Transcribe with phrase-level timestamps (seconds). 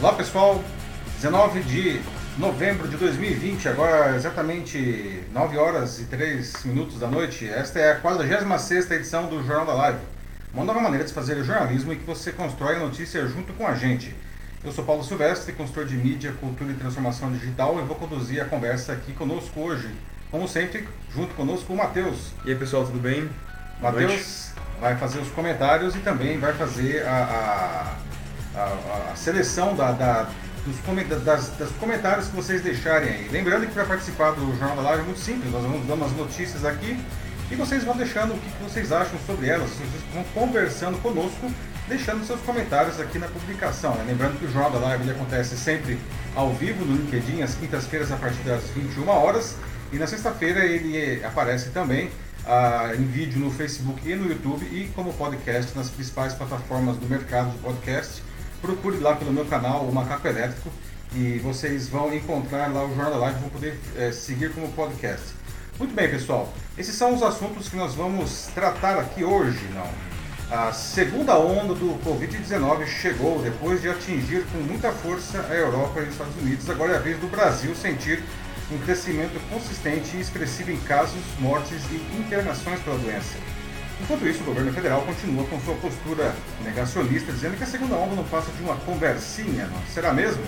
[0.00, 0.64] Olá pessoal,
[1.16, 2.00] 19 de
[2.38, 7.46] novembro de 2020, agora exatamente 9 horas e 3 minutos da noite.
[7.46, 9.98] Esta é a 46 edição do Jornal da Live.
[10.54, 13.74] Uma nova maneira de fazer jornalismo em que você constrói a notícia junto com a
[13.74, 14.16] gente.
[14.64, 18.46] Eu sou Paulo Silvestre, consultor de mídia, cultura e transformação digital e vou conduzir a
[18.46, 19.90] conversa aqui conosco hoje.
[20.30, 22.32] Como sempre, junto conosco o Matheus.
[22.46, 23.28] E aí pessoal, tudo bem?
[23.82, 28.09] Matheus vai fazer os comentários e também vai fazer a, a,
[28.64, 30.28] a, a seleção da, da
[30.64, 33.28] dos, das, das, comentários que vocês deixarem aí.
[33.30, 36.12] Lembrando que para participar do Jornal da Live é muito simples, nós vamos dando as
[36.12, 36.98] notícias aqui
[37.50, 41.50] e vocês vão deixando o que, vocês acham sobre elas, vocês vão conversando conosco,
[41.88, 43.94] deixando seus comentários aqui na publicação.
[43.94, 44.04] Né?
[44.08, 45.98] Lembrando que o Jornal da Live acontece sempre
[46.36, 49.56] ao vivo no LinkedIn, às quintas-feiras a partir das 21 horas
[49.92, 52.10] e na sexta-feira ele aparece também
[52.46, 57.08] ah, em vídeo no Facebook e no YouTube e como podcast nas principais plataformas do
[57.08, 58.22] mercado de podcast
[58.60, 60.70] procure lá pelo meu canal, o Macaco Elétrico,
[61.14, 65.34] e vocês vão encontrar lá o Jornal da Live, vão poder é, seguir como podcast.
[65.78, 66.52] Muito bem, pessoal.
[66.76, 69.88] Esses são os assuntos que nós vamos tratar aqui hoje, não?
[70.50, 76.02] A segunda onda do Covid-19 chegou depois de atingir com muita força a Europa e
[76.02, 76.68] os Estados Unidos.
[76.68, 78.22] Agora é a vez do Brasil sentir
[78.72, 83.36] um crescimento consistente e expressivo em casos, mortes e internações pela doença.
[84.02, 86.34] Enquanto isso, o governo federal continua com sua postura
[86.64, 89.66] negacionista, dizendo que a segunda onda não passa de uma conversinha.
[89.66, 89.80] Não?
[89.92, 90.42] Será mesmo?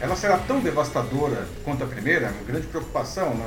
[0.00, 0.04] É.
[0.04, 2.28] Ela será tão devastadora quanto a primeira?
[2.28, 3.46] Uma grande preocupação, não?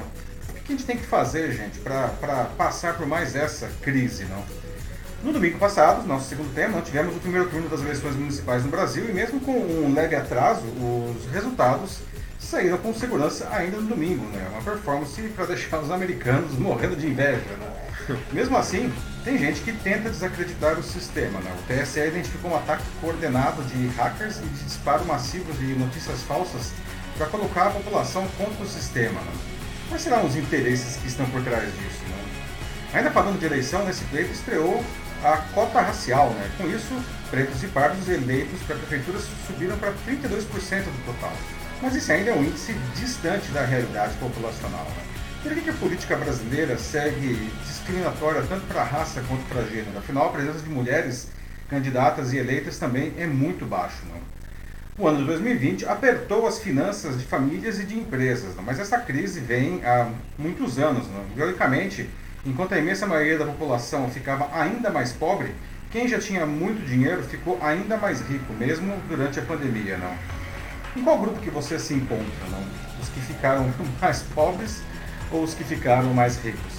[0.50, 4.44] O que a gente tem que fazer, gente, para passar por mais essa crise, não?
[5.24, 9.10] No domingo passado, nosso segundo tema, tivemos o primeiro turno das eleições municipais no Brasil
[9.10, 12.00] e mesmo com um leve atraso, os resultados
[12.40, 14.48] saíram com segurança ainda no domingo, né?
[14.52, 17.75] Uma performance para deixar os americanos morrendo de inveja, né?
[18.32, 18.92] Mesmo assim,
[19.24, 21.40] tem gente que tenta desacreditar o sistema.
[21.40, 21.56] Né?
[21.60, 26.72] O TSE identificou um ataque coordenado de hackers e de disparo massivo de notícias falsas
[27.18, 29.20] para colocar a população contra o sistema.
[29.20, 29.34] Né?
[29.90, 32.04] Quais serão os interesses que estão por trás disso?
[32.10, 32.26] Né?
[32.94, 34.84] Ainda falando de eleição, nesse pleito estreou
[35.24, 36.30] a cota racial.
[36.30, 36.52] Né?
[36.58, 36.94] Com isso,
[37.32, 41.34] pretos e pardos eleitos para prefeituras subiram para 32% do total.
[41.82, 44.86] Mas isso ainda é um índice distante da realidade populacional.
[44.86, 45.16] Né?
[45.46, 49.96] Por que a política brasileira segue discriminatória tanto para raça quanto para gênero?
[49.96, 51.28] Afinal, a presença de mulheres
[51.70, 54.02] candidatas e eleitas também é muito baixo.
[54.10, 54.20] Não?
[54.98, 58.64] O ano de 2020 apertou as finanças de famílias e de empresas, não?
[58.64, 61.06] mas essa crise vem há muitos anos.
[61.10, 61.24] Não?
[61.36, 62.10] Teoricamente,
[62.44, 65.54] enquanto a imensa maioria da população ficava ainda mais pobre,
[65.92, 70.00] quem já tinha muito dinheiro ficou ainda mais rico, mesmo durante a pandemia.
[70.96, 72.26] Em qual grupo que você se encontra?
[73.00, 74.82] Os que ficaram mais pobres
[75.32, 76.74] ou os que ficaram mais ricos?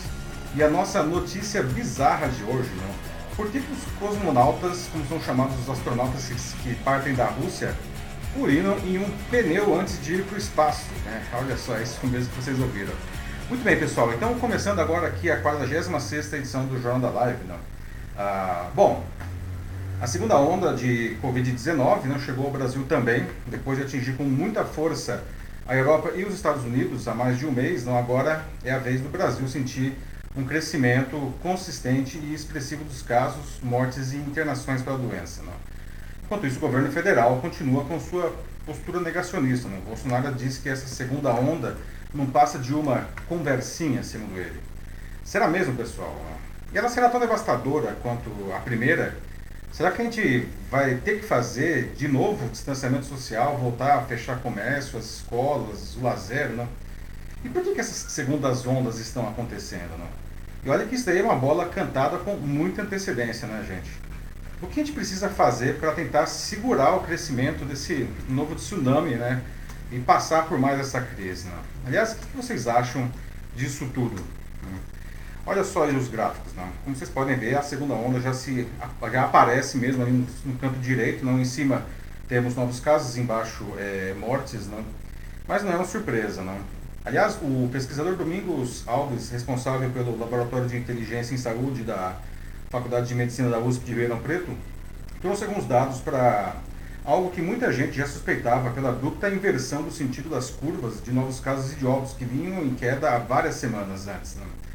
[0.54, 3.06] E a nossa notícia bizarra de hoje, não?
[3.36, 7.74] Por que, os cosmonautas, como são chamados os astronautas que, que partem da Rússia,
[8.34, 10.86] urinam em um pneu antes de ir para o espaço?
[11.04, 11.22] Né?
[11.34, 12.94] Olha só, é isso mesmo que vocês ouviram.
[13.48, 14.12] Muito bem, pessoal.
[14.14, 17.44] Então, começando agora aqui a 46 edição do Jornal da Live.
[17.46, 17.58] Não?
[18.16, 19.04] Ah, bom,
[20.00, 24.64] a segunda onda de Covid-19 não chegou ao Brasil também, depois de atingir com muita
[24.64, 25.22] força
[25.68, 28.78] a Europa e os Estados Unidos há mais de um mês, não agora é a
[28.78, 29.94] vez do Brasil sentir
[30.36, 35.42] um crescimento consistente e expressivo dos casos, mortes e internações pela doença.
[35.42, 35.52] Não?
[36.24, 38.32] Enquanto isso, o governo federal continua com sua
[38.64, 39.68] postura negacionista.
[39.68, 39.80] Não?
[39.80, 41.76] Bolsonaro disse que essa segunda onda
[42.14, 44.60] não passa de uma conversinha, segundo ele.
[45.24, 46.14] Será mesmo, pessoal?
[46.72, 49.16] E ela será tão devastadora quanto a primeira?
[49.76, 54.02] Será que a gente vai ter que fazer de novo o distanciamento social, voltar a
[54.04, 56.66] fechar comércio, as escolas, o lazer, não?
[57.44, 60.08] E por que, que essas segundas ondas estão acontecendo, não?
[60.64, 63.90] E olha que isso daí é uma bola cantada com muita antecedência, né, gente?
[64.62, 69.42] O que a gente precisa fazer para tentar segurar o crescimento desse novo tsunami, né?
[69.92, 71.58] E passar por mais essa crise, né?
[71.84, 73.12] Aliás, o que vocês acham
[73.54, 74.24] disso tudo?
[75.48, 76.68] Olha só aí os gráficos, né?
[76.82, 78.66] como vocês podem ver, a segunda onda já, se,
[79.12, 81.38] já aparece mesmo ali no, canto direito, não?
[81.40, 81.84] em cima
[82.28, 84.84] temos novos casos, embaixo é, mortes, não?
[85.46, 86.42] mas não é uma surpresa.
[86.42, 86.58] Não?
[87.04, 92.16] Aliás, o pesquisador Domingos Alves, responsável pelo Laboratório de Inteligência em Saúde da
[92.68, 94.50] Faculdade de Medicina da USP de Ribeirão Preto,
[95.20, 96.56] trouxe alguns dados para
[97.04, 101.38] algo que muita gente já suspeitava pela abrupta inversão do sentido das curvas de novos
[101.38, 104.34] casos e de óbitos que vinham em queda há várias semanas antes.
[104.34, 104.65] Não?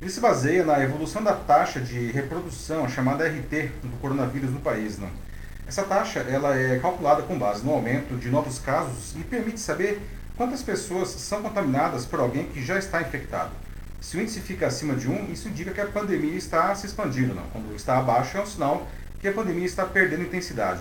[0.00, 4.98] Ele se baseia na evolução da taxa de reprodução, chamada RT, do coronavírus no país.
[4.98, 5.10] Né?
[5.68, 10.00] Essa taxa ela é calculada com base no aumento de novos casos e permite saber
[10.38, 13.50] quantas pessoas são contaminadas por alguém que já está infectado.
[14.00, 17.38] Se o índice fica acima de 1, isso indica que a pandemia está se expandindo.
[17.52, 18.88] Quando está abaixo, é um sinal
[19.20, 20.80] que a pandemia está perdendo intensidade.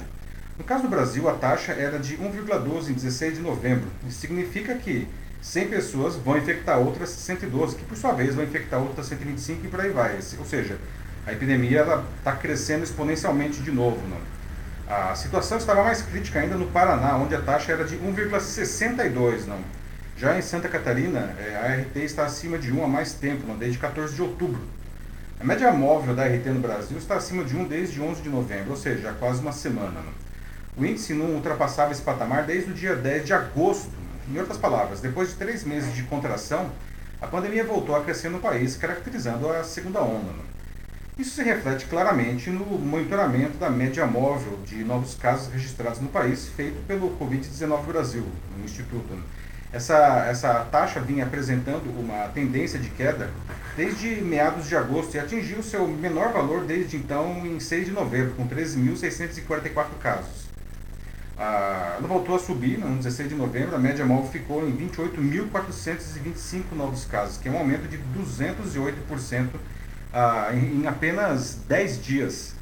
[0.57, 3.89] No caso do Brasil, a taxa era de 1,12 em 16 de novembro.
[4.07, 5.09] Isso significa que
[5.41, 9.69] 100 pessoas vão infectar outras 112, que por sua vez vão infectar outras 125 e
[9.69, 10.19] por aí vai.
[10.37, 10.77] Ou seja,
[11.25, 11.85] a epidemia
[12.17, 14.01] está crescendo exponencialmente de novo.
[14.07, 14.17] Não?
[14.93, 19.45] A situação estava mais crítica ainda no Paraná, onde a taxa era de 1,62.
[19.45, 19.59] Não?
[20.17, 23.77] Já em Santa Catarina, é, a RT está acima de 1 há mais tempo, desde
[23.77, 24.61] 14 de outubro.
[25.39, 28.71] A média móvel da RT no Brasil está acima de 1 desde 11 de novembro,
[28.71, 30.01] ou seja, há quase uma semana.
[30.75, 33.98] O índice não ultrapassava esse patamar desde o dia 10 de agosto.
[34.31, 36.69] Em outras palavras, depois de três meses de contração,
[37.19, 40.31] a pandemia voltou a crescer no país, caracterizando a segunda onda.
[41.17, 46.47] Isso se reflete claramente no monitoramento da média móvel de novos casos registrados no país,
[46.47, 49.17] feito pelo Covid-19 Brasil, no Instituto.
[49.73, 53.31] Essa, essa taxa vinha apresentando uma tendência de queda
[53.75, 58.35] desde meados de agosto e atingiu seu menor valor desde então em 6 de novembro,
[58.35, 60.48] com 13.644 casos.
[61.41, 66.73] Ah, ela voltou a subir no 16 de novembro, a média móvel ficou em 28.425
[66.75, 69.47] novos casos, que é um aumento de 208%
[70.11, 72.55] ah, em, em, apenas 10 dias.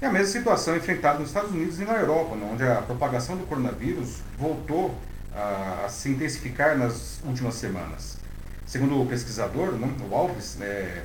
[0.00, 3.36] É a mesma situação enfrentada nos Estados Unidos e na Europa, né, onde a propagação
[3.36, 4.96] do coronavírus voltou
[5.34, 8.18] a, a se intensificar nas últimas semanas.
[8.64, 11.02] Segundo o pesquisador, né, o Alves, é,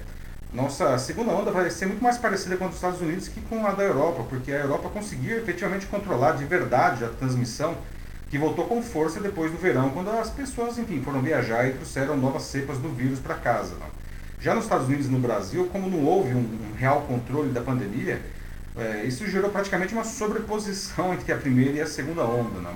[0.54, 3.66] nossa segunda onda vai ser muito mais parecida com a dos Estados Unidos que com
[3.66, 7.78] a da Europa, porque a Europa conseguiu efetivamente controlar de verdade a transmissão
[8.30, 12.18] que voltou com força depois do verão, quando as pessoas, enfim, foram viajar e trouxeram
[12.18, 13.76] novas cepas do vírus para casa.
[13.76, 13.86] Né?
[14.40, 17.62] Já nos Estados Unidos e no Brasil, como não houve um, um real controle da
[17.62, 18.22] pandemia,
[18.76, 22.60] é, isso gerou praticamente uma sobreposição entre a primeira e a segunda onda.
[22.60, 22.74] Né?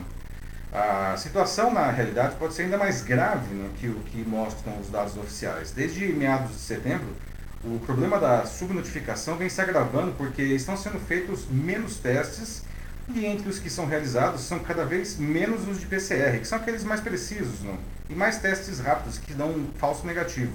[0.74, 4.89] A situação, na realidade, pode ser ainda mais grave né, que o que mostram os
[4.89, 5.72] dados oficiais.
[5.72, 7.16] Desde meados de setembro,
[7.65, 12.63] o problema da subnotificação vem se agravando porque estão sendo feitos menos testes
[13.09, 16.59] e entre os que são realizados são cada vez menos os de PCR, que são
[16.59, 17.77] aqueles mais precisos, não?
[18.07, 20.53] e mais testes rápidos que dão um falso negativo.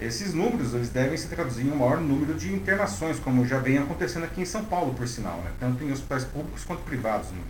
[0.00, 3.78] Esses números eles devem se traduzir em um maior número de internações, como já vem
[3.78, 5.50] acontecendo aqui em São Paulo, por sinal, né?
[5.58, 7.30] tanto em hospitais públicos quanto privados.
[7.30, 7.42] Né?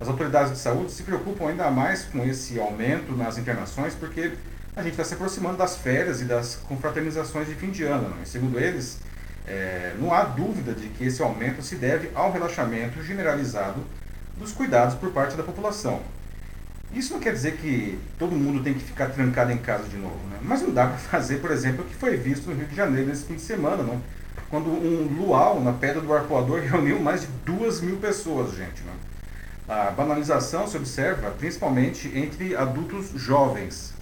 [0.00, 4.32] As autoridades de saúde se preocupam ainda mais com esse aumento nas internações, porque
[4.76, 8.08] a gente está se aproximando das férias e das confraternizações de fim de ano.
[8.08, 8.22] Né?
[8.24, 8.98] segundo eles,
[9.46, 13.84] é, não há dúvida de que esse aumento se deve ao relaxamento generalizado
[14.36, 16.00] dos cuidados por parte da população.
[16.92, 20.18] Isso não quer dizer que todo mundo tem que ficar trancado em casa de novo,
[20.28, 20.38] né?
[20.42, 23.08] mas não dá para fazer, por exemplo, o que foi visto no Rio de Janeiro
[23.08, 24.00] nesse fim de semana, não?
[24.48, 28.82] quando um luau na pedra do arpoador reuniu mais de duas mil pessoas, gente.
[28.82, 28.92] Né?
[29.68, 33.94] A banalização se observa principalmente entre adultos jovens.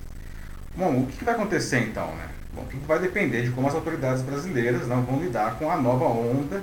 [0.76, 2.06] Bom, o que vai acontecer então?
[2.15, 2.29] Né?
[2.55, 6.05] Bom, tudo vai depender de como as autoridades brasileiras não vão lidar com a nova
[6.05, 6.62] onda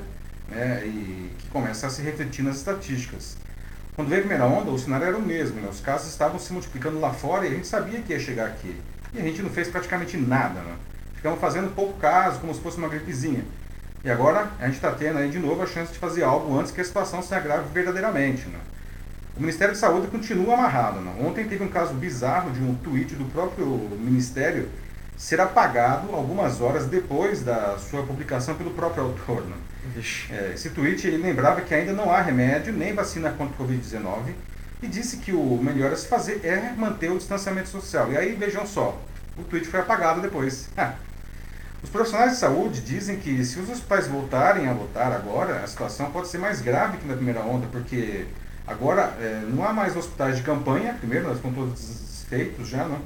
[0.49, 3.37] né, e que começa a se refletir nas estatísticas.
[3.95, 5.69] Quando veio a primeira onda, o cenário era o mesmo, né?
[5.69, 8.75] os casos estavam se multiplicando lá fora e a gente sabia que ia chegar aqui.
[9.13, 10.75] E a gente não fez praticamente nada, né?
[11.15, 13.45] Ficamos fazendo pouco caso, como se fosse uma gripezinha.
[14.03, 16.71] E agora a gente está tendo aí de novo a chance de fazer algo antes
[16.71, 18.47] que a situação se agrave verdadeiramente.
[18.47, 18.59] Né?
[19.37, 21.01] O Ministério da Saúde continua amarrado.
[21.01, 21.13] Né?
[21.19, 23.67] Ontem teve um caso bizarro de um tweet do próprio
[23.99, 24.69] Ministério
[25.17, 29.45] ser apagado algumas horas depois da sua publicação pelo próprio autor.
[30.29, 34.33] É, esse tweet ele lembrava que ainda não há remédio nem vacina contra o Covid-19
[34.81, 38.11] e disse que o melhor a se fazer é manter o distanciamento social.
[38.11, 38.99] E aí vejam só,
[39.37, 40.69] o tweet foi apagado depois.
[41.83, 46.09] Os profissionais de saúde dizem que se os hospitais voltarem a lotar agora, a situação
[46.09, 48.25] pode ser mais grave que na primeira onda, porque
[48.67, 52.99] agora é, não há mais hospitais de campanha, primeiro, nós estão todos feitos já, não?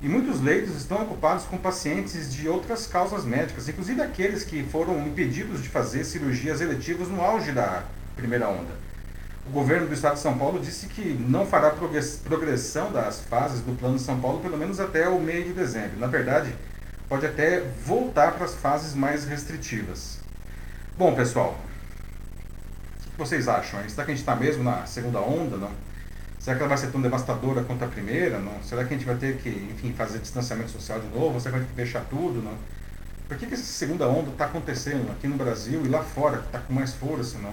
[0.00, 5.04] E muitos leitos estão ocupados com pacientes de outras causas médicas, inclusive aqueles que foram
[5.04, 7.82] impedidos de fazer cirurgias eletivas no auge da
[8.14, 8.88] primeira onda.
[9.48, 13.76] O governo do estado de São Paulo disse que não fará progressão das fases do
[13.76, 15.98] Plano de São Paulo pelo menos até o meio de dezembro.
[15.98, 16.54] Na verdade,
[17.08, 20.18] pode até voltar para as fases mais restritivas.
[20.96, 21.58] Bom, pessoal,
[23.18, 23.80] que vocês acham?
[23.88, 25.56] Será que a gente está mesmo na segunda onda?
[25.56, 25.72] Não?
[26.38, 28.38] Será que ela vai ser tão devastadora quanto a primeira?
[28.38, 28.62] Não?
[28.62, 31.40] Será que a gente vai ter que, enfim, fazer distanciamento social de novo?
[31.40, 32.40] Será que vai ter que deixar tudo?
[32.40, 32.56] Não?
[33.26, 36.46] Por que, que essa segunda onda está acontecendo aqui no Brasil e lá fora, que
[36.46, 37.38] está com mais força?
[37.38, 37.52] Não?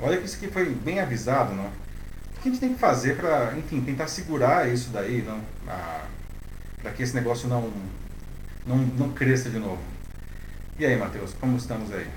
[0.00, 1.52] Olha que isso aqui foi bem avisado.
[1.52, 1.66] Não?
[1.66, 5.40] O que a gente tem que fazer para, enfim, tentar segurar isso daí, não?
[6.80, 7.70] para que esse negócio não,
[8.66, 9.82] não, não cresça de novo?
[10.78, 12.08] E aí, Matheus, como estamos aí?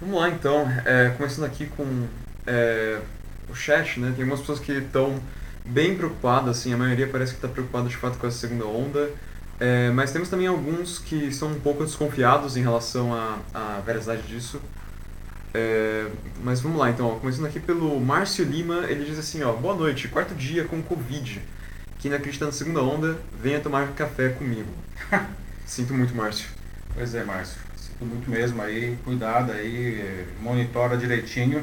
[0.00, 0.66] Vamos lá, então.
[0.84, 2.06] É, começando aqui com...
[2.46, 3.00] É
[3.50, 4.12] o chat, né?
[4.14, 5.20] Tem algumas pessoas que estão
[5.64, 9.10] bem preocupadas, assim, a maioria parece que está preocupada de fato com essa segunda onda.
[9.58, 14.22] É, mas temos também alguns que são um pouco desconfiados em relação à, à veracidade
[14.22, 14.60] disso.
[15.52, 16.06] É,
[16.42, 19.74] mas vamos lá então, ó, começando aqui pelo Márcio Lima, ele diz assim, ó, boa
[19.74, 21.42] noite, quarto dia com Covid.
[21.98, 24.68] Quem não acredita na segunda onda, venha tomar café comigo.
[25.66, 26.48] Sinto muito, Márcio.
[26.94, 27.69] Pois é, Márcio.
[28.00, 31.62] Muito mesmo aí, cuidado aí, monitora direitinho.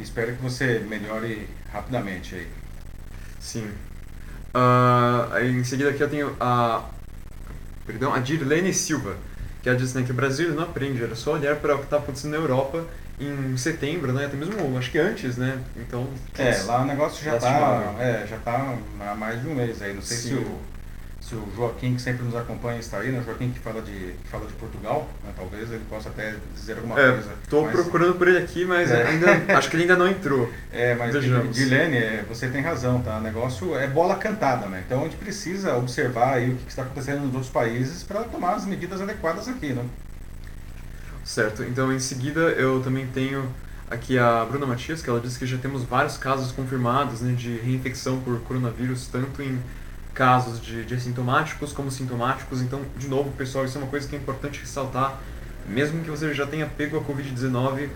[0.00, 2.48] Espero que você melhore rapidamente aí.
[3.38, 3.70] Sim.
[4.54, 6.84] Uh, em seguida aqui eu tenho a.
[7.86, 9.16] Perdão, a Dirlene Silva,
[9.62, 11.84] que ela diz né, que o Brasil não aprende, era só olhar para o que
[11.84, 12.84] está acontecendo na Europa
[13.20, 14.26] em setembro, né?
[14.26, 15.58] Até mesmo, acho que antes, né?
[15.76, 16.06] Então...
[16.36, 19.94] É, lá o negócio já está é, já tá há mais de um mês aí.
[19.94, 20.60] Não sei se o,
[21.20, 23.20] se o Joaquim, que sempre nos acompanha, está aí, né?
[23.20, 25.32] O Joaquim que fala de, que fala de Portugal, né?
[25.36, 27.30] talvez ele possa até dizer alguma é, coisa.
[27.42, 27.72] Estou mas...
[27.72, 29.06] procurando por ele aqui, mas é.
[29.06, 29.26] ainda,
[29.58, 30.50] acho que ele ainda não entrou.
[30.72, 31.12] É, mas
[31.52, 33.18] Dilene, é, você tem razão, tá?
[33.18, 34.82] O negócio é bola cantada, né?
[34.86, 38.54] Então a gente precisa observar aí o que está acontecendo nos outros países para tomar
[38.54, 39.84] as medidas adequadas aqui, né?
[41.24, 43.46] Certo, então em seguida eu também tenho
[43.90, 47.58] aqui a Bruna Matias, que ela disse que já temos vários casos confirmados né, de
[47.58, 49.58] reinfecção por coronavírus, tanto em
[50.18, 52.60] casos de, de assintomáticos como sintomáticos.
[52.60, 55.16] Então, de novo, pessoal, isso é uma coisa que é importante ressaltar.
[55.68, 57.88] Mesmo que você já tenha pego a Covid-19,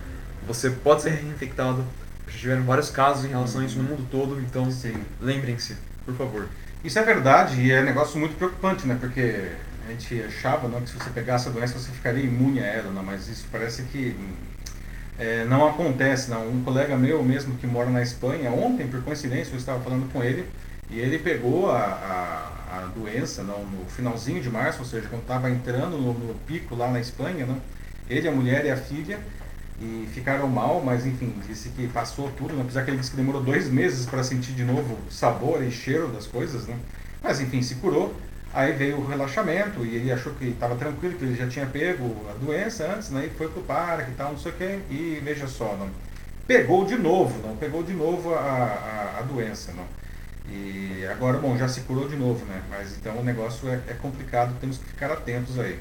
[0.47, 1.85] você pode ser reinfectado.
[2.29, 4.69] Já tiveram vários casos em relação a isso no mundo todo, então
[5.21, 6.49] lembrem-se, por favor.
[6.85, 8.97] Isso é verdade e é um negócio muito preocupante, né?
[9.01, 9.49] Porque
[9.85, 12.93] a gente achava não, que se você pegasse a doença você ficaria imune a ela,
[12.93, 14.17] não, mas isso parece que
[15.19, 16.31] é, não acontece.
[16.31, 16.49] Não.
[16.49, 20.23] Um colega meu mesmo que mora na Espanha, ontem, por coincidência, eu estava falando com
[20.23, 20.47] ele
[20.91, 25.23] e ele pegou a, a, a doença não, no finalzinho de março, ou seja, quando
[25.23, 27.61] estava entrando no, no, pico lá na Espanha, não,
[28.09, 29.19] ele, a mulher e a filha,
[29.81, 33.17] e ficaram mal, mas enfim, disse que passou tudo, né, apesar que ele disse que
[33.17, 36.79] demorou dois meses para sentir de novo sabor e cheiro das coisas, né,
[37.23, 38.15] mas enfim, se curou
[38.55, 42.15] Aí veio o relaxamento e ele achou que estava tranquilo, que ele já tinha pego
[42.29, 43.27] a doença antes, né?
[43.27, 44.79] E foi pro parque e tal, não sei o quê.
[44.91, 45.89] E veja só, não.
[46.47, 47.57] Pegou de novo, não.
[47.57, 49.87] Pegou de novo a, a, a doença, não.
[50.49, 52.63] E agora, bom, já se curou de novo, né?
[52.69, 55.79] Mas então o negócio é, é complicado, temos que ficar atentos aí.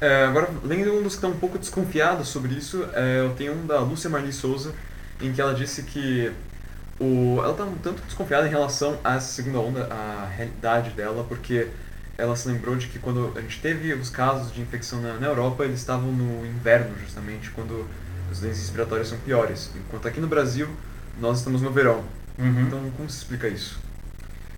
[0.00, 3.54] É, agora, lendo um dos que estão um pouco desconfiados sobre isso, é, eu tenho
[3.54, 4.74] um da Lúcia Marli Souza,
[5.20, 6.30] em que ela disse que
[7.00, 11.68] o, ela está um tanto desconfiada em relação à segunda onda, a realidade dela, porque
[12.18, 15.26] ela se lembrou de que quando a gente teve os casos de infecção na, na
[15.26, 17.86] Europa, eles estavam no inverno, justamente, quando
[18.30, 19.70] os doenças respiratórias são piores.
[19.74, 20.68] Enquanto aqui no Brasil,
[21.18, 22.04] nós estamos no verão.
[22.38, 22.60] Uhum.
[22.62, 23.85] Então, como se explica isso?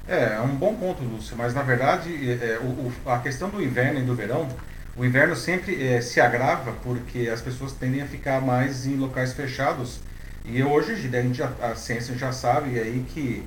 [0.09, 4.01] É, é um bom ponto, Lúcio, mas na verdade, é, o, a questão do inverno
[4.01, 4.49] e do verão,
[4.97, 9.35] o inverno sempre é, se agrava porque as pessoas tendem a ficar mais em locais
[9.35, 10.01] fechados.
[10.47, 13.45] E hoje, a, gente, a, a ciência já sabe aí que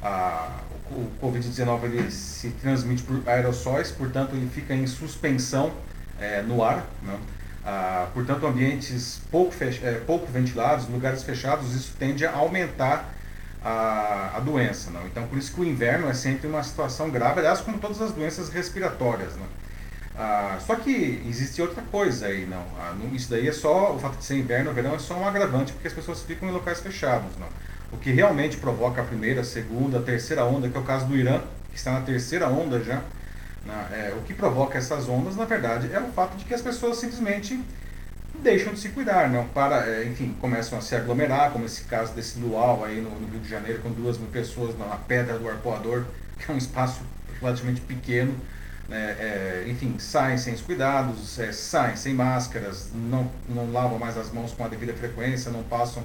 [0.00, 0.60] a,
[0.92, 5.72] o Covid-19 ele se transmite por aerossóis, portanto ele fica em suspensão
[6.20, 6.86] é, no ar.
[7.02, 7.18] Né?
[7.66, 13.12] Ah, portanto, ambientes pouco, é, pouco ventilados, lugares fechados, isso tende a aumentar
[13.64, 14.90] a, a doença.
[14.90, 15.06] Não?
[15.06, 18.12] Então, por isso que o inverno é sempre uma situação grave, aliás, como todas as
[18.12, 19.34] doenças respiratórias.
[19.36, 19.46] Não?
[20.16, 22.64] Ah, só que existe outra coisa aí, não.
[22.78, 25.26] Ah, isso daí é só, o fato de ser inverno ou verão é só um
[25.26, 27.36] agravante, porque as pessoas ficam em locais fechados.
[27.38, 27.48] Não?
[27.90, 31.06] O que realmente provoca a primeira, a segunda, a terceira onda, que é o caso
[31.06, 31.40] do Irã,
[31.70, 33.02] que está na terceira onda já.
[33.64, 33.88] Né?
[33.92, 36.98] É, o que provoca essas ondas, na verdade, é o fato de que as pessoas
[36.98, 37.60] simplesmente
[38.42, 42.12] deixam de se cuidar, não para, é, enfim, começam a se aglomerar, como esse caso
[42.12, 45.48] desse luau aí no, no, Rio de Janeiro, com duas mil pessoas na Pedra do
[45.48, 46.04] Arpoador,
[46.38, 47.02] que é um espaço
[47.40, 48.34] relativamente pequeno,
[48.88, 49.16] né?
[49.18, 54.32] é, enfim, saem sem os cuidados, é, saem sem máscaras, não, não lavam mais as
[54.32, 56.02] mãos com a devida frequência, não passam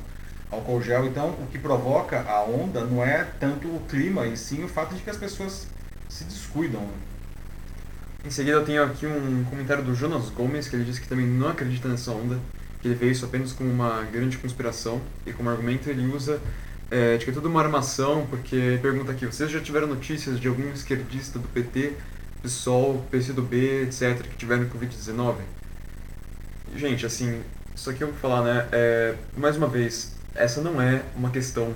[0.51, 1.05] álcool gel.
[1.05, 4.95] Então, o que provoca a onda não é tanto o clima, e sim o fato
[4.95, 5.67] de que as pessoas
[6.07, 6.81] se descuidam.
[6.81, 6.93] Né?
[8.25, 11.25] Em seguida, eu tenho aqui um comentário do Jonas Gomes, que ele disse que também
[11.25, 12.37] não acredita nessa onda,
[12.81, 16.39] que ele fez isso apenas como uma grande conspiração, e como argumento ele usa
[16.91, 20.49] é, de que é tudo uma armação, porque pergunta aqui, vocês já tiveram notícias de
[20.49, 21.93] algum esquerdista do PT,
[22.41, 25.35] PSOL, PCdoB, etc., que tiveram Covid-19?
[26.75, 27.41] Gente, assim,
[27.73, 31.73] isso aqui eu vou falar, né, é, mais uma vez, essa não é uma questão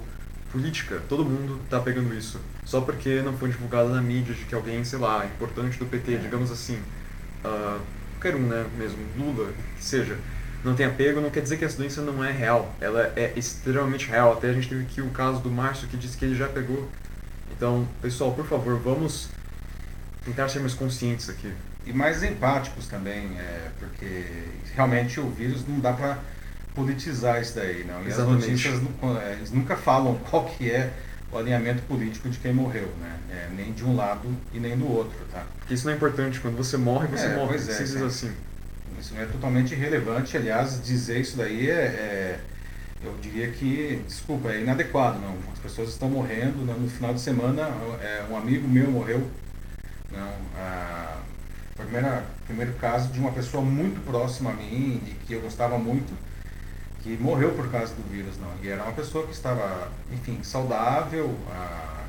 [0.54, 1.02] política.
[1.10, 2.40] Todo mundo está pegando isso.
[2.64, 6.18] Só porque não foi divulgado na mídia de que alguém, sei lá, importante do PT,
[6.18, 6.78] digamos assim,
[7.44, 7.82] uh,
[8.14, 10.18] qualquer um, né, mesmo, Lula, que seja,
[10.64, 12.74] não tenha pego, não quer dizer que essa doença não é real.
[12.80, 14.34] Ela é extremamente real.
[14.34, 16.88] Até a gente teve aqui o caso do Márcio que disse que ele já pegou.
[17.52, 19.28] Então, pessoal, por favor, vamos
[20.24, 21.52] tentar ser mais conscientes aqui.
[21.86, 24.26] E mais empáticos também, é, porque
[24.74, 26.18] realmente o vírus não dá para
[26.74, 28.04] politizar isso daí, não.
[28.04, 28.44] E Exatamente.
[28.44, 28.82] as notícias
[29.24, 30.92] é, eles nunca falam qual que é
[31.32, 33.20] o alinhamento político de quem morreu, né?
[33.32, 35.44] É, nem de um lado e nem do outro, tá?
[35.60, 36.40] Porque isso não é importante.
[36.40, 37.50] Quando você morre, você é, morre.
[37.50, 38.32] Pois é, Simples assim.
[39.00, 40.38] Isso é totalmente irrelevante.
[40.38, 42.40] Aliás, dizer isso daí é, é
[43.04, 45.20] eu diria que, desculpa, é inadequado.
[45.20, 45.36] Não.
[45.52, 46.64] As pessoas estão morrendo.
[46.66, 47.70] No final de semana,
[48.02, 49.28] é, um amigo meu morreu.
[50.12, 50.34] Não.
[50.56, 51.18] A,
[51.76, 55.42] foi o primeiro, primeiro caso de uma pessoa muito próxima a mim, de que eu
[55.42, 56.14] gostava muito,
[57.04, 58.38] que morreu por causa do vírus.
[58.38, 58.50] Não.
[58.64, 62.06] E era uma pessoa que estava, enfim, saudável, a,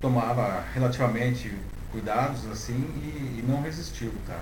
[0.00, 1.52] tomava relativamente
[1.90, 4.40] cuidados assim e, e não resistiu, tá?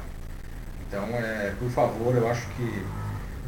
[0.87, 2.85] Então, é, por favor, eu acho que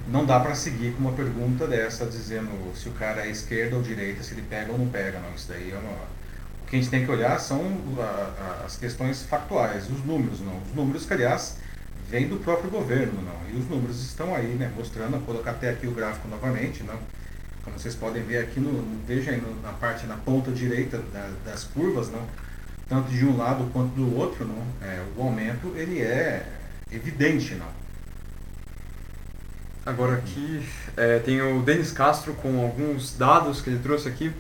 [0.08, 3.82] não dá para seguir com uma pergunta dessa dizendo se o cara é esquerda ou
[3.82, 5.34] direita, se ele pega ou não pega, não.
[5.34, 6.18] Isso daí é uma...
[6.62, 7.60] O que a gente tem que olhar são
[7.98, 10.56] a, a, as questões factuais, os números, não.
[10.58, 11.58] Os números que, aliás,
[12.08, 13.50] vêm do próprio governo, não.
[13.50, 16.98] E os números estão aí, né, mostrando, vou colocar até aqui o gráfico novamente, não.
[17.62, 21.64] Como vocês podem ver aqui, no, veja aí na parte, na ponta direita da, das
[21.64, 22.26] curvas, não.
[22.88, 24.64] Tanto de um lado quanto do outro, não.
[24.80, 26.46] É, o aumento, ele é
[26.90, 27.78] evidente, não.
[29.84, 30.62] Agora aqui
[30.96, 34.32] é, tem o Denis Castro com alguns dados que ele trouxe aqui.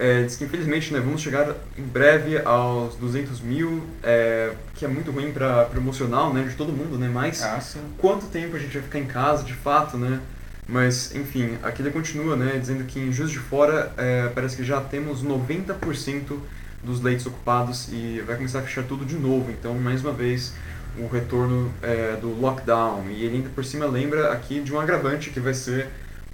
[0.00, 4.88] É, diz que infelizmente né, vamos chegar em breve aos 200 mil, é, que é
[4.88, 7.06] muito ruim para o emocional né, de todo mundo, né?
[7.12, 7.60] Mas ah,
[7.98, 10.18] quanto tempo a gente vai ficar em casa de fato, né?
[10.66, 14.64] Mas enfim, aqui ele continua né, dizendo que em Juiz de Fora é, parece que
[14.64, 16.38] já temos 90%
[16.82, 19.50] dos leitos ocupados e vai começar a fechar tudo de novo.
[19.50, 20.54] Então, mais uma vez,
[20.96, 23.10] o retorno é, do lockdown.
[23.10, 25.88] E ele ainda por cima lembra aqui de um agravante que vai ser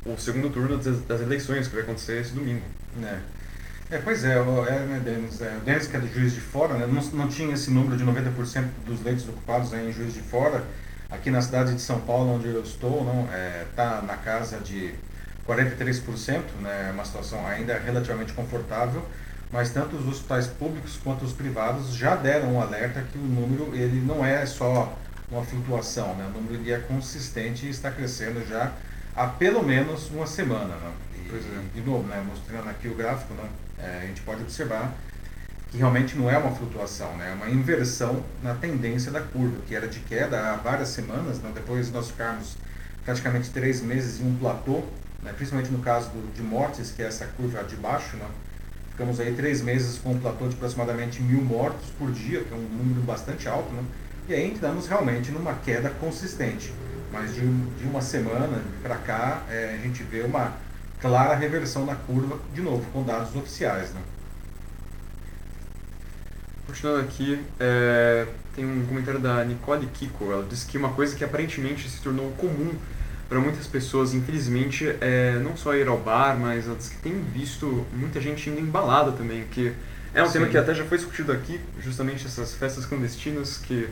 [0.04, 2.62] o segundo turno das eleições, que vai acontecer esse domingo.
[3.02, 3.18] É.
[3.90, 6.40] É, pois é, o, é, né, Denis, é, o Denis, que é do Juiz de
[6.40, 10.20] Fora, né, não, não tinha esse número de 90% dos leitos ocupados em Juiz de
[10.20, 10.64] Fora.
[11.08, 13.06] Aqui na cidade de São Paulo, onde eu estou,
[13.70, 14.92] está é, na casa de
[15.46, 19.06] 43%, né, uma situação ainda relativamente confortável
[19.50, 23.74] mas tanto os hospitais públicos quanto os privados já deram um alerta que o número
[23.74, 24.96] ele não é só
[25.30, 26.26] uma flutuação, né?
[26.26, 28.72] o número ele é consistente e está crescendo já
[29.14, 30.74] há pelo menos uma semana.
[30.76, 30.92] Né?
[31.30, 31.80] E, é.
[31.80, 32.24] De novo, né?
[32.26, 33.48] mostrando aqui o gráfico, né?
[33.78, 34.94] É, a gente pode observar
[35.70, 37.30] que realmente não é uma flutuação, né?
[37.32, 41.50] é uma inversão na tendência da curva, que era de queda há várias semanas, né?
[41.52, 42.56] depois nós ficarmos
[43.04, 44.82] praticamente três meses em um platô,
[45.22, 45.32] né?
[45.36, 48.26] principalmente no caso do, de mortes, que é essa curva de baixo, né?
[48.90, 52.56] Ficamos aí três meses com um platô de aproximadamente mil mortos por dia, que é
[52.56, 53.84] um número bastante alto, né?
[54.26, 56.72] E aí entramos realmente numa queda consistente.
[57.12, 60.54] Mas de, de uma semana para cá, é, a gente vê uma
[61.00, 63.92] clara reversão na curva, de novo, com dados oficiais.
[63.92, 64.00] Né?
[66.66, 70.32] Continuando aqui, é, tem um comentário da Nicole Kiko.
[70.32, 72.74] Ela disse que uma coisa que aparentemente se tornou comum
[73.28, 77.84] para muitas pessoas, infelizmente, é não só ir ao bar, mas antes que tem visto
[77.92, 79.72] muita gente indo em balada também, que
[80.14, 80.34] é um Sim.
[80.34, 83.88] tema que até já foi discutido aqui, justamente essas festas clandestinas que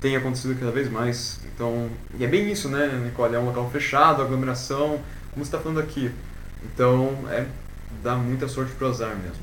[0.00, 1.40] tem acontecido cada vez mais.
[1.54, 3.34] Então, e é bem isso, né, Nicole?
[3.34, 5.00] É um local fechado, aglomeração,
[5.32, 6.10] como você está falando aqui.
[6.64, 7.46] Então, é
[8.02, 9.42] dá muita sorte pro azar mesmo.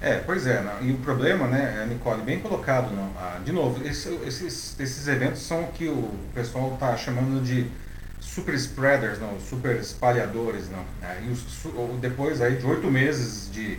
[0.00, 3.10] É, pois é, e o problema, né, Nicole, bem colocado, não?
[3.16, 7.66] Ah, de novo, esse, esses, esses eventos são o que o pessoal está chamando de
[8.20, 10.84] super spreaders, não, super espalhadores, não.
[11.02, 11.42] É, e os,
[11.98, 13.78] depois aí de oito meses de,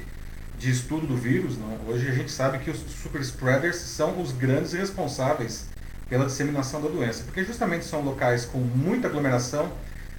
[0.58, 4.32] de estudo do vírus, não, hoje a gente sabe que os super spreaders são os
[4.32, 5.68] grandes responsáveis
[6.10, 9.72] pela disseminação da doença, porque justamente são locais com muita aglomeração,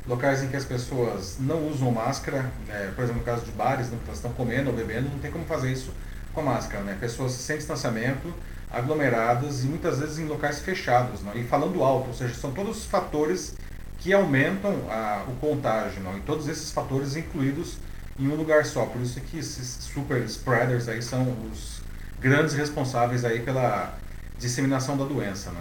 [0.09, 3.91] locais em que as pessoas não usam máscara, é, por exemplo, no caso de bares,
[3.91, 5.93] né, elas estão comendo ou bebendo, não tem como fazer isso
[6.33, 6.97] com máscara, né?
[6.99, 8.33] Pessoas sem distanciamento,
[8.71, 11.35] aglomeradas e muitas vezes em locais fechados, não?
[11.35, 13.57] e falando alto, ou seja, são todos fatores
[13.99, 16.17] que aumentam a, o contágio, não?
[16.17, 17.79] e todos esses fatores incluídos
[18.19, 18.85] em um lugar só.
[18.87, 21.81] Por isso que esses super spreaders aí são os
[22.21, 23.97] grandes responsáveis aí pela
[24.39, 25.51] disseminação da doença.
[25.51, 25.61] Né?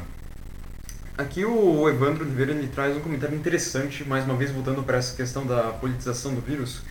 [1.18, 5.16] Aqui o Evandro Oliveira ele traz um comentário interessante, mais uma vez voltando para essa
[5.16, 6.82] questão da politização do vírus.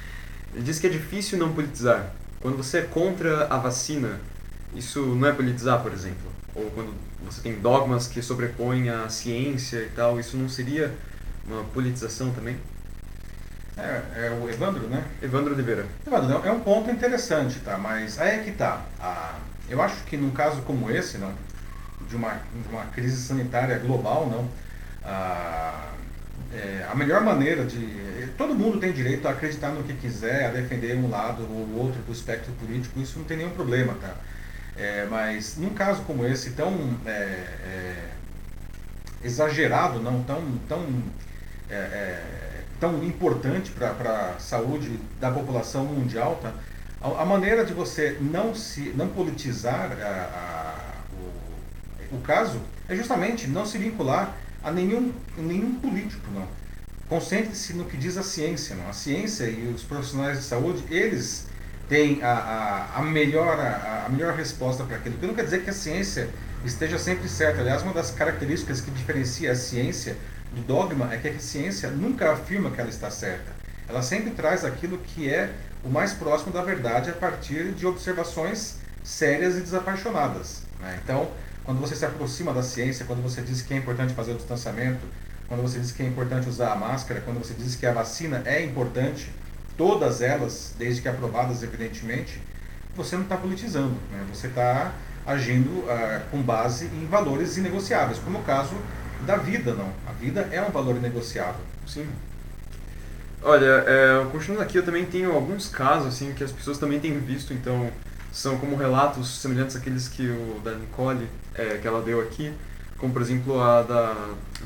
[0.53, 2.11] Ele diz que é difícil não politizar.
[2.41, 4.19] Quando você é contra a vacina,
[4.75, 6.33] isso não é politizar, por exemplo.
[6.57, 6.93] Ou quando
[7.25, 10.93] você tem dogmas que sobrepõem a ciência e tal, isso não seria
[11.47, 12.57] uma politização também?
[13.77, 15.05] É, é o Evandro, né?
[15.23, 15.87] Evandro Oliveira.
[16.05, 17.79] Evandro, é um ponto interessante, tá?
[17.79, 18.85] Mas aí é que tá.
[18.99, 19.37] Ah,
[19.69, 21.33] eu acho que num caso como esse, não,
[22.09, 24.49] de uma, de uma crise sanitária global, não,
[25.05, 25.93] ah,
[26.53, 28.07] é, a melhor maneira de.
[28.37, 32.01] Todo mundo tem direito a acreditar no que quiser, a defender um lado ou outro
[32.03, 34.15] do espectro político, isso não tem nenhum problema, tá?
[34.77, 38.11] É, mas num caso como esse, tão é, é
[39.25, 41.03] exagerado, não tão, tão
[41.71, 42.23] é, é,
[42.79, 46.53] tão importante para a saúde da população mundial, tá?
[47.01, 50.76] a, a, maneira de você não, se, não politizar a, a,
[52.13, 56.47] o, caso é justamente não se vincular a nenhum, nenhum político, não.
[57.09, 58.89] Concentre-se no que diz a ciência, não.
[58.89, 61.47] A ciência e os profissionais de saúde, eles
[61.89, 65.17] têm a, a, a melhor, a, a melhor resposta para aquilo.
[65.17, 66.29] Que não quer dizer que a ciência
[66.65, 67.61] esteja sempre certa.
[67.61, 70.17] Aliás, uma das características que diferencia a ciência
[70.53, 73.55] do dogma é que a ciência nunca afirma que ela está certa.
[73.89, 75.53] Ela sempre traz aquilo que é
[75.85, 80.63] o mais próximo da verdade a partir de observações sérias e desapaixonadas.
[80.81, 80.99] Né?
[81.03, 81.31] Então,
[81.67, 85.01] quando você se aproxima da ciência, quando você diz que é importante fazer o distanciamento,
[85.49, 88.41] quando você diz que é importante usar a máscara, quando você diz que a vacina
[88.47, 89.31] é importante,
[89.77, 92.41] todas elas, desde que aprovadas, evidentemente,
[92.95, 94.25] você não está politizando, né?
[94.33, 94.93] você está
[95.27, 98.75] agindo uh, com base em valores inegociáveis, como o caso
[99.27, 99.93] da vida, não.
[100.07, 101.61] A vida é um valor inegociável.
[101.85, 102.07] Sim.
[103.43, 107.19] Olha, é, continuando aqui, eu também tenho alguns casos assim que as pessoas também têm
[107.19, 107.91] visto, então
[108.33, 112.53] são como relatos semelhantes àqueles que o da Nicole, é, que ela deu aqui,
[112.99, 114.15] como por exemplo a da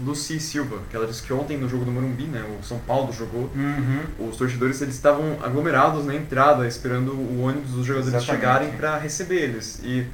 [0.00, 3.12] Lucy Silva, que ela disse que ontem no jogo do Morumbi, né, o São Paulo
[3.12, 4.28] jogou, uhum.
[4.28, 8.40] os torcedores eles estavam aglomerados na entrada esperando o ônibus dos jogadores Exatamente.
[8.40, 10.06] chegarem para receber eles e,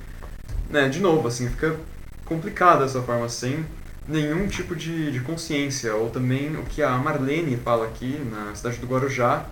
[0.70, 1.76] né, de novo assim fica
[2.24, 3.64] complicado essa forma sem
[4.08, 5.94] nenhum tipo de, de consciência.
[5.94, 9.46] Ou também o que a Marlene fala aqui na cidade do Guarujá,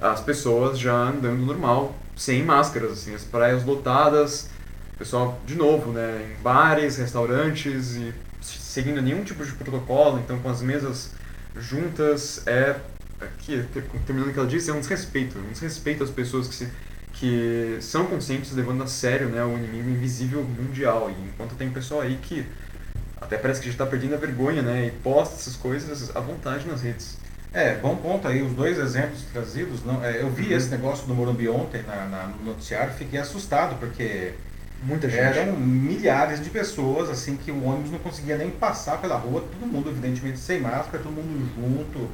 [0.00, 4.50] as pessoas já andando normal, sem máscaras, assim, as praias lotadas,
[4.98, 10.50] pessoal, de novo, né, em bares, restaurantes e seguindo nenhum tipo de protocolo, então com
[10.50, 11.12] as mesas
[11.56, 12.76] juntas, é,
[13.20, 13.64] aqui,
[14.06, 16.68] terminando o que ela disse, é um desrespeito, um desrespeito às pessoas que, se,
[17.12, 22.00] que são conscientes, levando a sério, né, o inimigo invisível mundial, e enquanto tem pessoal
[22.00, 22.46] aí que
[23.24, 24.86] até parece que gente está perdendo a vergonha, né?
[24.86, 27.16] E posta essas coisas à vontade nas redes.
[27.52, 29.84] É, bom ponto aí, os dois exemplos trazidos.
[29.84, 30.56] Não, é, eu vi uhum.
[30.56, 34.32] esse negócio do Morumbi ontem na, na, no noticiário fiquei assustado, porque
[34.82, 35.20] Muita gente.
[35.20, 39.66] eram milhares de pessoas, assim, que o ônibus não conseguia nem passar pela rua, todo
[39.66, 42.10] mundo, evidentemente, sem máscara, todo mundo junto,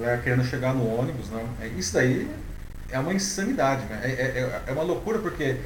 [0.00, 1.28] né, querendo chegar no ônibus.
[1.30, 1.44] Não.
[1.60, 2.28] É, isso daí
[2.90, 4.00] é uma insanidade, né?
[4.02, 5.56] É, é, é uma loucura, porque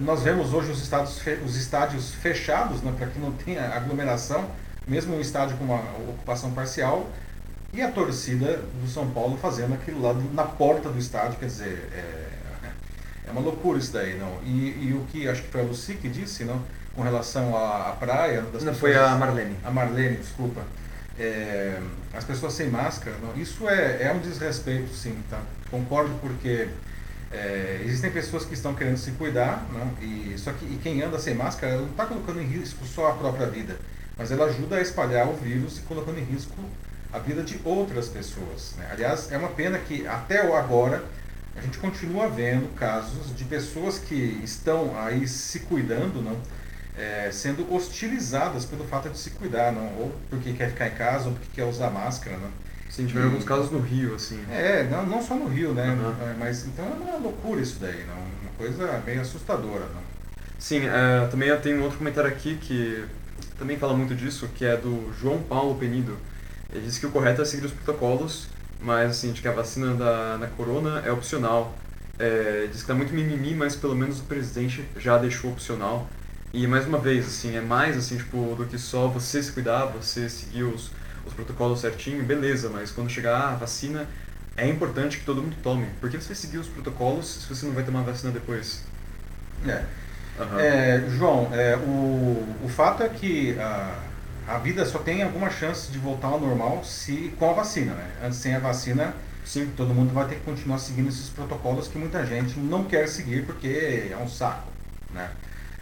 [0.00, 4.48] nós vemos hoje os, estados, os estádios fechados, né, para que não tenha aglomeração,
[4.86, 7.10] mesmo um estádio com uma ocupação parcial,
[7.72, 11.88] e a torcida do São Paulo fazendo aquilo lá na porta do estádio, quer dizer,
[11.92, 12.27] é,
[13.28, 14.38] é uma loucura isso daí, não?
[14.44, 16.62] E, e, o que acho que foi a Lucy que disse, não?
[16.94, 18.42] Com relação à, à praia.
[18.42, 19.56] Das não, pessoas, foi a Marlene.
[19.64, 20.62] A Marlene, desculpa.
[21.18, 21.80] É,
[22.14, 23.40] as pessoas sem máscara, não?
[23.40, 25.40] isso é, é um desrespeito, sim, tá?
[25.68, 26.68] Concordo porque
[27.32, 29.92] é, existem pessoas que estão querendo se cuidar, não?
[30.00, 33.14] E, só que e quem anda sem máscara não está colocando em risco só a
[33.14, 33.76] própria vida,
[34.16, 36.54] mas ela ajuda a espalhar o vírus e colocando em risco
[37.12, 38.74] a vida de outras pessoas.
[38.76, 38.88] Né?
[38.92, 41.02] Aliás, é uma pena que até agora
[41.58, 46.36] a gente continua vendo casos de pessoas que estão aí se cuidando, não?
[46.96, 49.86] É, sendo hostilizadas pelo fato de se cuidar, não?
[49.98, 52.36] ou porque quer ficar em casa, ou porque quer usar máscara.
[52.36, 52.50] Não?
[52.90, 54.42] Sim, tiveram alguns casos no Rio, assim.
[54.50, 55.90] É, não, não só no Rio, né?
[55.90, 56.34] Uhum.
[56.38, 58.16] Mas então é uma loucura isso daí, não?
[58.16, 59.86] uma coisa meio assustadora.
[59.94, 60.02] Não?
[60.58, 63.04] Sim, é, também eu tenho outro comentário aqui que
[63.56, 66.16] também fala muito disso, que é do João Paulo Penido.
[66.72, 68.48] Ele disse que o correto é seguir os protocolos,
[68.80, 71.74] mas assim, de que a vacina da, da corona é opcional.
[72.18, 76.08] É, diz que tá muito mimimi, mas pelo menos o presidente já deixou opcional.
[76.52, 79.86] E mais uma vez, assim, é mais assim, tipo, do que só você se cuidar,
[79.86, 80.90] você seguir os,
[81.26, 84.06] os protocolos certinho, beleza, mas quando chegar a vacina,
[84.56, 85.86] é importante que todo mundo tome.
[86.00, 88.82] Por que você vai seguir os protocolos se você não vai tomar a vacina depois?
[89.66, 89.84] É.
[90.40, 90.58] Uhum.
[90.58, 93.98] é João, é, o, o fato é que a,
[94.48, 98.10] a vida só tem alguma chance de voltar ao normal se com a vacina, né?
[98.24, 101.98] Antes sem a vacina, sim, todo mundo vai ter que continuar seguindo esses protocolos que
[101.98, 104.68] muita gente não quer seguir porque é um saco,
[105.12, 105.30] né?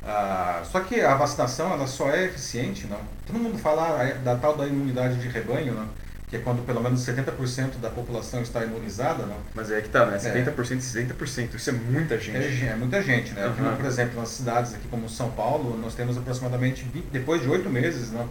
[0.02, 3.00] Ah, só que a vacinação ela só é eficiente, não?
[3.26, 5.88] Todo mundo fala ah, da tal da imunidade de rebanho, não?
[6.28, 9.36] que é quando pelo menos 70% da população está imunizada, não?
[9.54, 10.18] Mas é que tá, né?
[10.18, 12.64] 70% e 60%, isso é muita gente.
[12.64, 13.46] É, é muita gente, né?
[13.46, 13.52] Uhum.
[13.52, 17.48] Aqui, por exemplo, nas cidades aqui como São Paulo, nós temos aproximadamente, 20, depois de
[17.48, 18.28] oito meses, não?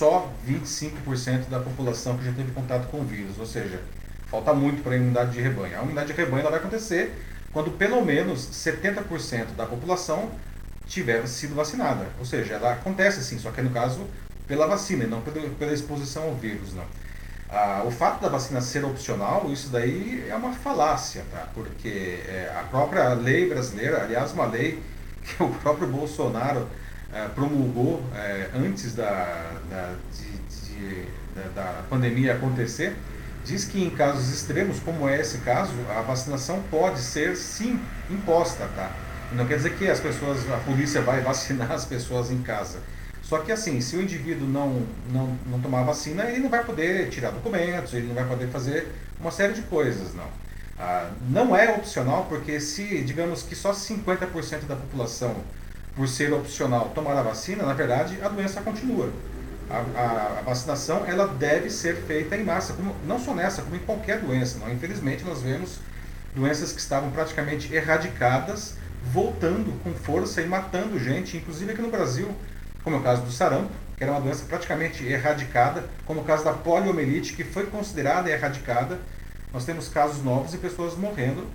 [0.00, 3.78] Só 25% da população que já teve contato com o vírus, ou seja,
[4.30, 5.78] falta muito para a imunidade de rebanho.
[5.78, 7.12] A imunidade de rebanho ela vai acontecer
[7.52, 10.30] quando pelo menos 70% da população
[10.86, 12.06] tiver sido vacinada.
[12.18, 14.06] Ou seja, ela acontece sim, só que no caso
[14.48, 16.72] pela vacina e não pela exposição ao vírus.
[16.72, 16.84] Não.
[17.50, 21.46] Ah, o fato da vacina ser opcional, isso daí é uma falácia, tá?
[21.52, 24.82] porque é, a própria lei brasileira, aliás, uma lei
[25.22, 26.66] que o próprio Bolsonaro
[27.34, 32.96] promulgou é, antes da, da, de, de, da, da pandemia acontecer,
[33.44, 38.68] diz que em casos extremos, como é esse caso, a vacinação pode ser sim imposta,
[38.76, 38.90] tá?
[39.32, 42.78] Não quer dizer que as pessoas, a polícia vai vacinar as pessoas em casa.
[43.22, 47.08] Só que assim, se o indivíduo não, não, não tomar vacina, ele não vai poder
[47.10, 48.88] tirar documentos, ele não vai poder fazer
[49.20, 50.26] uma série de coisas, não.
[50.78, 55.36] Ah, não é opcional, porque se, digamos que só 50% da população,
[56.00, 59.12] por ser opcional, tomar a vacina, na verdade, a doença continua.
[59.68, 63.76] A, a, a, vacinação ela deve ser feita em massa, como, não só nessa, como
[63.76, 64.58] em qualquer doença.
[64.60, 64.72] Não?
[64.72, 65.78] Infelizmente, nós vemos
[66.34, 68.76] doenças que estavam praticamente erradicadas,
[69.12, 72.34] voltando com força e matando gente, inclusive aqui no Brasil,
[72.82, 76.44] como é o caso do sarampo, que era uma doença praticamente erradicada, como o caso
[76.44, 78.98] da poliomielite, que foi considerada erradicada.
[79.52, 81.46] Nós temos casos novos e pessoas morrendo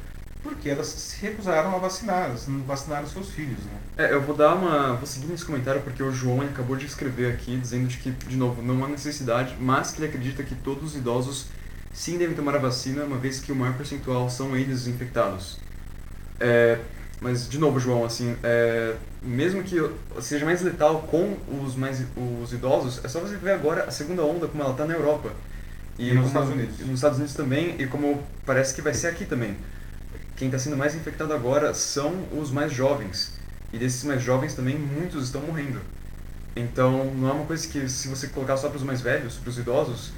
[0.46, 3.58] porque elas se recusaram a vacinar, elas não vacinaram seus filhos.
[3.58, 4.06] Né?
[4.06, 4.94] É, eu vou dar uma.
[4.94, 8.62] vou seguir nesse comentário porque o João acabou de escrever aqui dizendo que, de novo,
[8.62, 11.48] não há necessidade, mas que ele acredita que todos os idosos
[11.92, 15.58] sim devem tomar a vacina, uma vez que o maior percentual são eles os infectados.
[16.40, 16.78] É,
[17.20, 19.78] mas, de novo, João, assim, é, mesmo que
[20.22, 22.04] seja mais letal com os mais
[22.44, 25.32] os idosos, é só você ver agora a segunda onda como ela está na Europa.
[25.98, 26.80] E, e nos Estados Unidos.
[26.82, 29.58] Nos Estados Unidos também, e como parece que vai ser aqui também.
[30.36, 33.34] Quem está sendo mais infectado agora são os mais jovens.
[33.72, 35.82] E desses mais jovens também, muitos estão morrendo.
[36.56, 39.50] Então, não é uma coisa que, se você colocar só para os mais velhos, para
[39.50, 40.12] os idosos,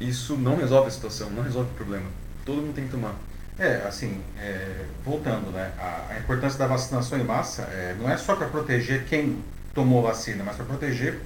[0.00, 2.06] isso não resolve a situação, não resolve o problema.
[2.44, 3.14] Todo mundo tem que tomar.
[3.58, 5.72] É, assim, é, voltando, né?
[5.78, 9.42] A, a, importância da vacinação em massa é, não é só para proteger quem
[9.74, 11.20] tomou vacina, mas para proteger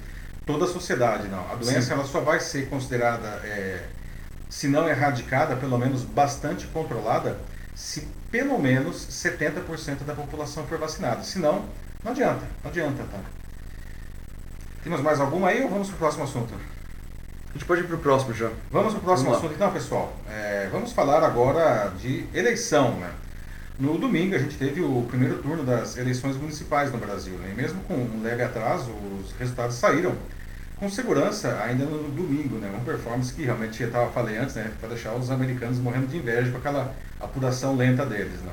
[0.45, 1.51] toda a sociedade, não.
[1.51, 3.83] A doença ela só vai ser considerada, é,
[4.49, 7.37] se não erradicada, pelo menos bastante controlada,
[7.75, 11.23] se pelo menos 70% da população for vacinada.
[11.23, 11.65] Se não,
[12.03, 13.19] não adianta, não adianta, tá?
[14.83, 16.53] Temos mais alguma aí ou vamos para o próximo assunto?
[17.49, 18.49] A gente pode ir para o próximo já.
[18.71, 20.15] Vamos para o próximo assunto então, pessoal.
[20.29, 23.11] É, vamos falar agora de eleição, né?
[23.77, 27.49] No domingo a gente teve o primeiro turno das eleições municipais no Brasil, né?
[27.51, 30.15] E mesmo com um leve atraso, os resultados saíram
[30.81, 32.67] com segurança ainda no domingo, né?
[32.67, 34.71] Uma performance que realmente eu estava falei antes, né?
[34.79, 38.51] Para deixar os americanos morrendo de inveja com aquela apuração lenta deles, né?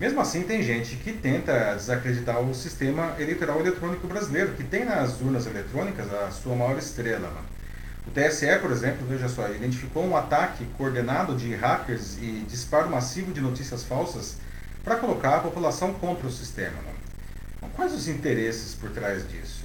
[0.00, 5.20] Mesmo assim, tem gente que tenta desacreditar o sistema eleitoral eletrônico brasileiro, que tem nas
[5.20, 7.28] urnas eletrônicas a sua maior estrela.
[7.28, 7.42] Né?
[8.08, 13.32] O TSE, por exemplo, veja só, identificou um ataque coordenado de hackers e disparo massivo
[13.32, 14.38] de notícias falsas
[14.82, 16.74] para colocar a população contra o sistema.
[17.56, 19.61] Então, quais os interesses por trás disso?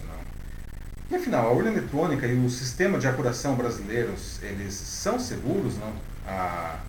[1.10, 5.78] E afinal, a urna eletrônica e o sistema de apuração brasileiros, eles são seguros?
[5.78, 5.94] Não?
[6.28, 6.80] Ah,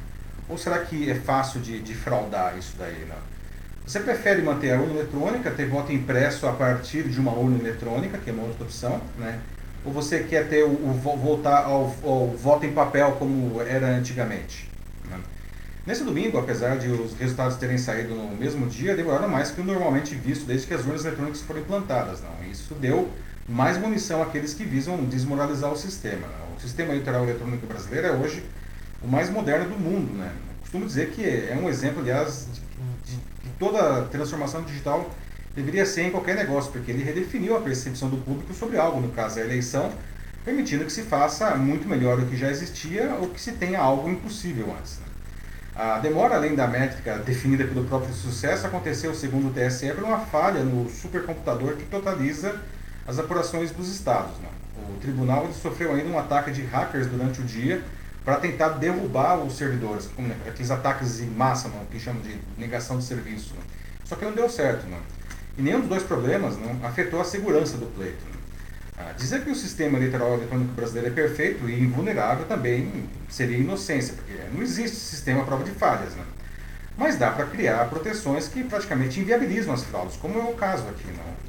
[0.48, 3.06] ou será que é fácil de, de fraudar isso daí?
[3.08, 3.16] Não?
[3.86, 8.18] Você prefere manter a urna eletrônica, ter voto impresso a partir de uma urna eletrônica,
[8.18, 9.38] que é uma outra opção, né?
[9.84, 14.68] ou você quer ter o, o voltar ao, ao, voto em papel como era antigamente?
[15.08, 15.18] Né?
[15.86, 19.64] Nesse domingo, apesar de os resultados terem saído no mesmo dia, demoraram mais que o
[19.64, 22.20] normalmente visto desde que as urnas eletrônicas foram implantadas.
[22.20, 22.50] Não?
[22.50, 23.08] Isso deu
[23.48, 26.26] mais munição àqueles que visam desmoralizar o sistema.
[26.56, 28.44] O sistema eleitoral eletrônico brasileiro é hoje
[29.02, 30.12] o mais moderno do mundo.
[30.12, 30.30] Né?
[30.30, 32.48] Eu costumo dizer que é um exemplo, aliás,
[33.04, 35.10] de, de toda transformação digital
[35.54, 39.08] deveria ser em qualquer negócio, porque ele redefiniu a percepção do público sobre algo, no
[39.08, 39.90] caso a eleição,
[40.44, 44.08] permitindo que se faça muito melhor do que já existia ou que se tenha algo
[44.08, 44.98] impossível antes.
[44.98, 45.06] Né?
[45.74, 50.18] A demora, além da métrica definida pelo próprio sucesso, aconteceu, segundo o TSE, por uma
[50.18, 52.60] falha no supercomputador que totaliza
[53.08, 54.36] as apurações dos estados.
[54.38, 54.48] Né?
[54.90, 57.82] O tribunal sofreu ainda um ataque de hackers durante o dia
[58.22, 62.36] para tentar derrubar os servidores, como, né, aqueles ataques em massa, não, que chamam de
[62.58, 63.54] negação de serviço.
[63.54, 63.62] Né?
[64.04, 64.86] Só que não deu certo.
[64.86, 64.98] Não.
[65.56, 68.22] E nenhum dos dois problemas não afetou a segurança do pleito.
[68.26, 68.36] Né?
[68.98, 74.14] Ah, dizer que o sistema eleitoral eletrônico brasileiro é perfeito e invulnerável também seria inocência,
[74.14, 76.14] porque não existe sistema à prova de falhas.
[76.14, 76.24] Né?
[76.98, 81.06] Mas dá para criar proteções que praticamente inviabilizam as fraudes, como é o caso aqui.
[81.06, 81.48] Não?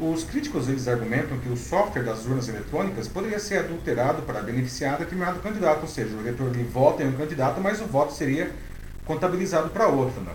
[0.00, 4.98] Os críticos eles argumentam que o software das urnas eletrônicas poderia ser adulterado para beneficiar
[4.98, 8.50] determinado candidato, ou seja, o eleitor ele vota em um candidato, mas o voto seria
[9.04, 10.20] contabilizado para outro.
[10.22, 10.32] Não?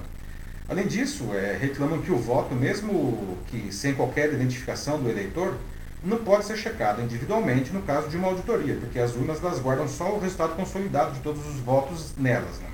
[0.69, 5.55] Além disso, é, reclamam que o voto, mesmo que sem qualquer identificação do eleitor,
[6.03, 9.87] não pode ser checado individualmente no caso de uma auditoria, porque as urnas elas guardam
[9.87, 12.59] só o resultado consolidado de todos os votos nelas.
[12.59, 12.69] Né?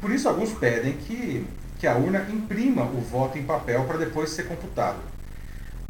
[0.00, 1.46] Por isso, alguns pedem que,
[1.78, 4.98] que a urna imprima o voto em papel para depois ser computado.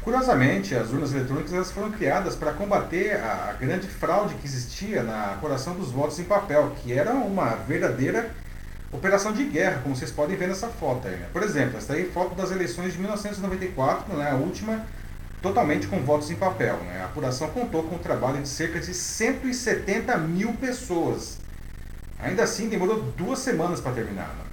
[0.03, 5.33] Curiosamente, as urnas eletrônicas elas foram criadas para combater a grande fraude que existia na
[5.33, 8.31] apuração dos votos em papel, que era uma verdadeira
[8.91, 11.15] operação de guerra, como vocês podem ver nessa foto aí.
[11.15, 11.27] Né?
[11.31, 14.31] Por exemplo, essa aí é foto das eleições de 1994, né?
[14.31, 14.83] a última
[15.39, 16.77] totalmente com votos em papel.
[16.77, 16.99] Né?
[17.01, 21.37] A apuração contou com o trabalho de cerca de 170 mil pessoas.
[22.19, 24.27] Ainda assim, demorou duas semanas para terminar.
[24.27, 24.50] Né?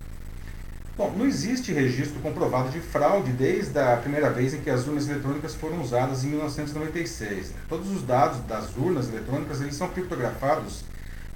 [0.99, 5.09] Bom, não existe registro comprovado de fraude desde a primeira vez em que as urnas
[5.09, 7.51] eletrônicas foram usadas em 1996.
[7.51, 7.57] Né?
[7.69, 10.83] Todos os dados das urnas eletrônicas eles são criptografados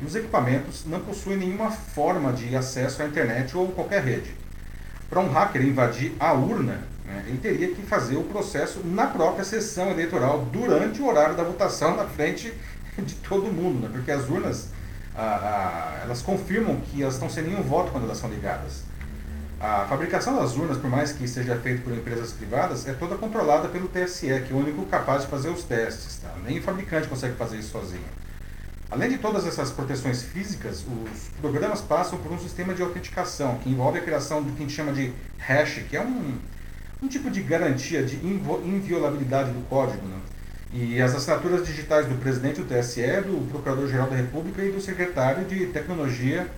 [0.00, 4.34] e os equipamentos não possuem nenhuma forma de acesso à internet ou qualquer rede.
[5.08, 9.44] Para um hacker invadir a urna, né, ele teria que fazer o processo na própria
[9.44, 12.52] sessão eleitoral, durante o horário da votação, na frente
[12.98, 13.90] de todo mundo, né?
[13.92, 14.70] porque as urnas
[15.14, 18.90] ah, ah, elas confirmam que elas estão sem nenhum voto quando elas são ligadas.
[19.62, 23.68] A fabricação das urnas, por mais que seja feita por empresas privadas, é toda controlada
[23.68, 26.16] pelo TSE, que é o único capaz de fazer os testes.
[26.16, 26.34] Tá?
[26.44, 28.02] Nem o fabricante consegue fazer isso sozinho.
[28.90, 33.70] Além de todas essas proteções físicas, os programas passam por um sistema de autenticação, que
[33.70, 36.34] envolve a criação do que a gente chama de hash, que é um,
[37.00, 40.04] um tipo de garantia de inviolabilidade do código.
[40.04, 40.18] Né?
[40.72, 45.44] E as assinaturas digitais do presidente do TSE, do Procurador-Geral da República e do secretário
[45.44, 46.48] de Tecnologia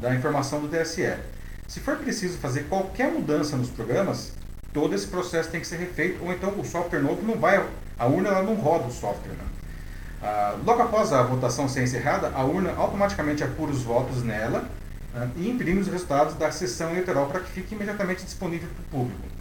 [0.00, 1.12] da Informação do TSE.
[1.66, 4.32] Se for preciso fazer qualquer mudança nos programas,
[4.72, 7.64] todo esse processo tem que ser refeito, ou então o software novo não vai,
[7.98, 9.32] a urna ela não roda o software.
[9.32, 9.44] Né?
[10.22, 14.64] Ah, logo após a votação ser encerrada, a urna automaticamente apura os votos nela
[15.12, 19.02] né, e imprime os resultados da sessão eleitoral para que fique imediatamente disponível para o
[19.02, 19.34] público.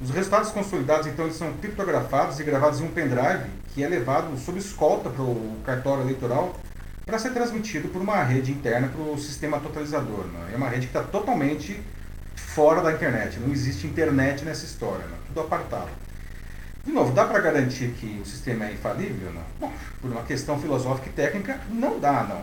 [0.00, 4.36] Os resultados consolidados, então, eles são criptografados e gravados em um pendrive que é levado
[4.38, 6.54] sob escolta para o cartório eleitoral
[7.08, 10.26] para ser transmitido por uma rede interna para o sistema totalizador.
[10.26, 10.50] Né?
[10.52, 11.80] É uma rede que está totalmente
[12.36, 15.16] fora da internet, não existe internet nessa história, né?
[15.26, 15.88] tudo apartado.
[16.84, 19.32] De novo, dá para garantir que o sistema é infalível?
[19.32, 19.42] Não?
[19.58, 22.42] Bom, por uma questão filosófica e técnica, não dá, não.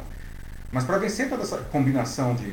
[0.72, 2.52] Mas para vencer toda essa combinação de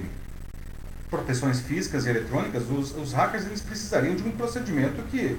[1.09, 5.39] proteções físicas e eletrônicas, os, os hackers eles precisariam de um procedimento que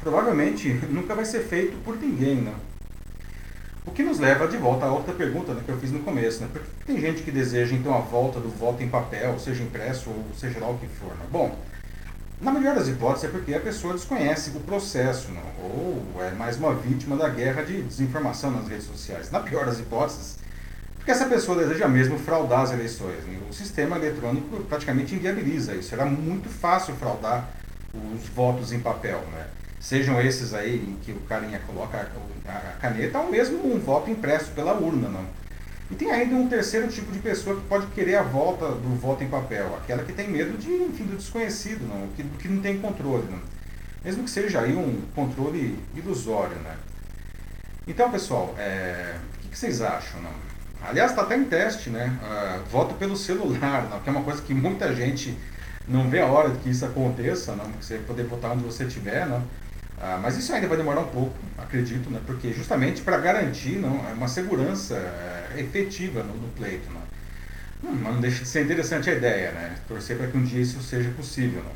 [0.00, 2.73] provavelmente nunca vai ser feito por ninguém, não?
[3.86, 6.40] O que nos leva de volta à outra pergunta né, que eu fiz no começo.
[6.40, 6.48] Né?
[6.52, 10.24] Porque tem gente que deseja então a volta do voto em papel, seja impresso ou
[10.36, 11.10] seja lá o que for.
[11.10, 11.26] Né?
[11.30, 11.58] Bom,
[12.40, 15.42] na melhor das hipóteses é porque a pessoa desconhece o processo, né?
[15.62, 19.30] ou é mais uma vítima da guerra de desinformação nas redes sociais.
[19.30, 20.38] Na pior das hipóteses,
[20.96, 23.22] porque essa pessoa deseja mesmo fraudar as eleições.
[23.26, 23.38] Né?
[23.50, 25.90] O sistema eletrônico praticamente inviabiliza isso.
[25.90, 27.50] Será muito fácil fraudar
[27.92, 29.22] os votos em papel.
[29.30, 29.46] Né?
[29.84, 32.08] Sejam esses aí em que o carinha coloca
[32.48, 35.10] a, caneta, ou mesmo um voto impresso pela urna.
[35.10, 35.26] Não.
[35.90, 39.22] E tem ainda um terceiro tipo de pessoa que pode querer a volta do voto
[39.22, 42.78] em papel, aquela que tem medo de, enfim, do desconhecido, não, que, que não tem
[42.78, 43.28] controle.
[43.30, 43.38] Não.
[44.02, 46.56] Mesmo que seja aí um controle ilusório.
[46.56, 46.76] Né?
[47.86, 50.18] Então, pessoal, é, o que, vocês acham?
[50.22, 50.32] Não?
[50.88, 52.18] Aliás, está até em teste, né?
[52.70, 55.36] Voto pelo celular, não, que é uma coisa que muita gente
[55.86, 59.26] não vê a hora de que isso aconteça, não, você poder votar onde você estiver,
[59.26, 59.44] não.
[60.06, 62.20] Ah, mas isso ainda vai demorar um pouco, acredito, né?
[62.26, 66.86] porque justamente para garantir não, é uma segurança é, efetiva no, no pleito.
[66.92, 67.00] Não.
[67.90, 69.76] Hum, mas não deixa de ser interessante a ideia, né?
[69.88, 71.62] torcer para que um dia isso seja possível.
[71.64, 71.72] Não.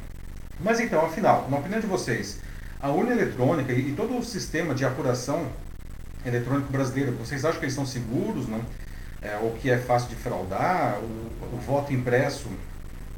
[0.61, 2.39] Mas então, afinal, na opinião de vocês,
[2.79, 5.51] a urna eletrônica e, e todo o sistema de apuração
[6.27, 8.61] eletrônico brasileiro, vocês acham que eles são seguros, não?
[9.23, 10.99] É, ou que é fácil de fraudar?
[10.99, 12.51] O, o voto impresso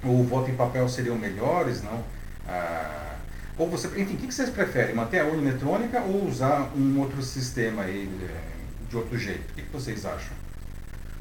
[0.05, 2.01] ou o voto em papel seriam melhores, não?
[2.47, 3.10] Ah,
[3.59, 4.95] ou você, enfim, o que vocês preferem?
[4.95, 9.51] Manter a urna eletrônica ou usar um outro sistema aí é, de outro jeito?
[9.51, 10.41] O que vocês acham?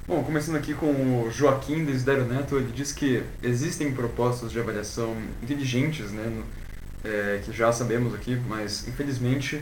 [0.09, 5.15] Bom, começando aqui com o Joaquim Desiderio Neto, ele diz que existem propostas de avaliação
[5.43, 6.41] inteligentes, né,
[7.03, 9.57] é, que já sabemos aqui, mas infelizmente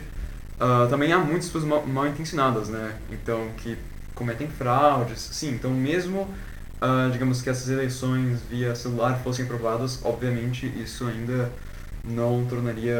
[0.56, 3.76] uh, também há muitas pessoas mal, mal, intencionadas, né, então que
[4.14, 10.66] cometem fraudes, sim, então mesmo, uh, digamos que essas eleições via celular fossem aprovadas, obviamente
[10.82, 11.52] isso ainda
[12.08, 12.96] não tornaria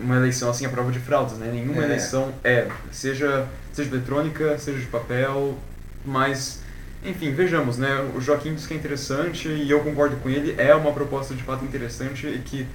[0.00, 1.50] uma eleição assim a prova de fraudes, né?
[1.52, 1.84] Nenhuma é.
[1.84, 5.58] eleição é, seja, seja eletrônica, seja de papel,
[6.04, 6.60] mas,
[7.04, 8.00] enfim, vejamos, né?
[8.14, 11.42] O Joaquim diz que é interessante e eu concordo com ele, é uma proposta de
[11.42, 12.66] fato interessante e que,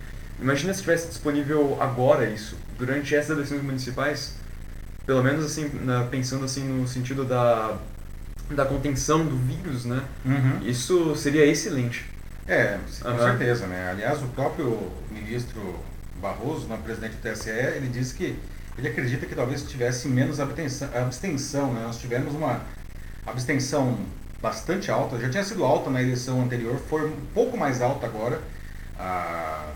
[0.42, 4.36] imagina se tivesse disponível agora isso, durante essas eleições municipais,
[5.06, 7.78] pelo menos assim, na, pensando assim no sentido da,
[8.50, 10.04] da contenção do vírus, né?
[10.26, 10.68] Uhum.
[10.68, 12.06] Isso seria excelente.
[12.48, 13.18] É, com uhum.
[13.18, 13.90] certeza, né?
[13.92, 15.80] Aliás, o próprio ministro
[16.22, 18.38] Barroso, no presidente do TSE, ele disse que
[18.78, 21.84] ele acredita que talvez tivesse menos abstenção, abstenção né?
[21.84, 22.62] Nós tivemos uma
[23.26, 23.98] abstenção
[24.42, 28.40] bastante alta, já tinha sido alta na eleição anterior, foi um pouco mais alta agora.
[28.98, 29.72] Ah,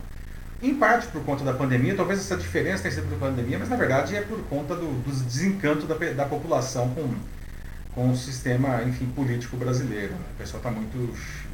[0.62, 3.76] em parte por conta da pandemia, talvez essa diferença tenha sido por pandemia, mas na
[3.76, 7.14] verdade é por conta do, do desencanto da, da população com
[7.96, 10.14] com o sistema, enfim, político brasileiro.
[10.14, 10.26] Né?
[10.36, 10.98] O pessoal está muito,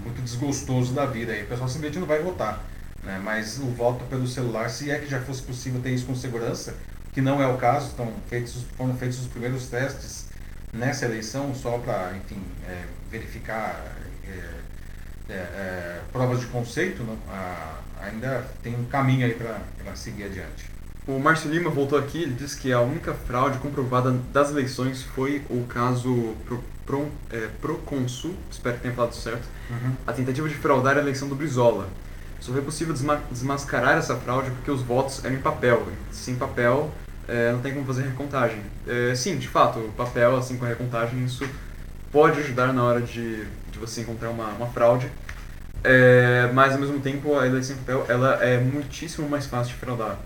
[0.03, 1.43] muito desgostoso da vida aí.
[1.43, 2.65] O pessoal simplesmente não vai votar.
[3.03, 3.21] Né?
[3.23, 6.75] Mas o voto pelo celular, se é que já fosse possível ter isso com segurança,
[7.13, 10.25] que não é o caso, estão feitos, foram feitos os primeiros testes
[10.73, 17.79] nessa eleição só para, enfim, é, verificar é, é, é, provas de conceito, não, a,
[18.01, 20.70] ainda tem um caminho aí para seguir adiante.
[21.07, 25.41] O Márcio Lima voltou aqui, ele disse que a única fraude comprovada das eleições foi
[25.49, 29.93] o caso Pro, Pro, é, Proconsul, espero que tenha falado certo, uhum.
[30.05, 31.87] a tentativa de fraudar a eleição do Brizola.
[32.39, 35.87] Só foi possível desma desmascarar essa fraude porque os votos eram em papel.
[36.11, 36.91] Sem papel,
[37.27, 38.61] é, não tem como fazer recontagem.
[38.87, 41.47] É, sim, de fato, papel, assim, com a recontagem, isso
[42.11, 45.09] pode ajudar na hora de, de você encontrar uma, uma fraude.
[45.83, 49.79] É, mas, ao mesmo tempo, a eleição em papel ela é muitíssimo mais fácil de
[49.79, 50.19] fraudar.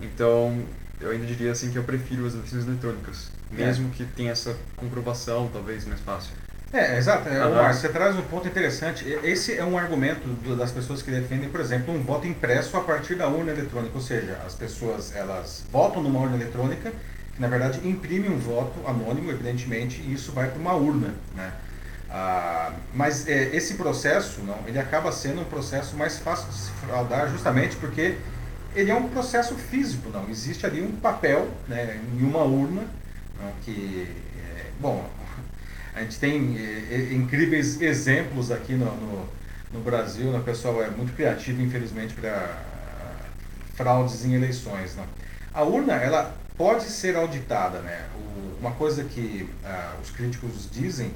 [0.00, 0.62] Então,
[1.00, 3.64] eu ainda diria assim que eu prefiro as eleições eletrônicas, é.
[3.64, 3.96] mesmo é.
[3.96, 6.32] que tenha essa comprovação talvez mais fácil.
[6.72, 7.28] É, exato.
[7.28, 7.72] Uhum.
[7.72, 9.04] você traz um ponto interessante.
[9.24, 13.16] Esse é um argumento das pessoas que defendem, por exemplo, um voto impresso a partir
[13.16, 13.92] da urna eletrônica.
[13.92, 16.92] Ou seja, as pessoas elas votam numa urna eletrônica,
[17.34, 21.12] que na verdade imprime um voto anônimo, evidentemente, e isso vai para uma urna.
[21.34, 21.52] Né?
[22.08, 26.70] Ah, mas é, esse processo, não, ele acaba sendo um processo mais fácil de se
[26.86, 28.16] fraudar justamente porque
[28.74, 30.28] ele é um processo físico, não.
[30.28, 32.82] Existe ali um papel né, em uma urna
[33.40, 34.06] não, que,
[34.36, 35.08] é, bom,
[35.94, 39.28] a gente tem é, incríveis exemplos aqui no, no,
[39.72, 42.62] no Brasil, né, o pessoal é muito criativo, infelizmente, para
[43.74, 44.94] fraudes em eleições.
[44.96, 45.04] Não.
[45.52, 48.06] A urna, ela pode ser auditada, né?
[48.14, 51.10] O, uma coisa que ah, os críticos dizem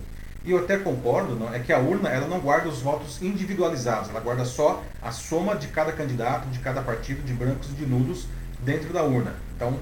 [0.44, 4.10] e eu até concordo, não, é que a urna ela não guarda os votos individualizados,
[4.10, 7.86] ela guarda só a soma de cada candidato, de cada partido, de brancos e de
[7.86, 8.26] nulos
[8.60, 9.34] dentro da urna.
[9.56, 9.78] Então,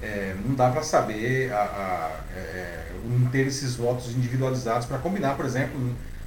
[0.00, 2.86] é, não dá para saber, a, a, é, é,
[3.30, 5.78] ter esses votos individualizados para combinar, por exemplo,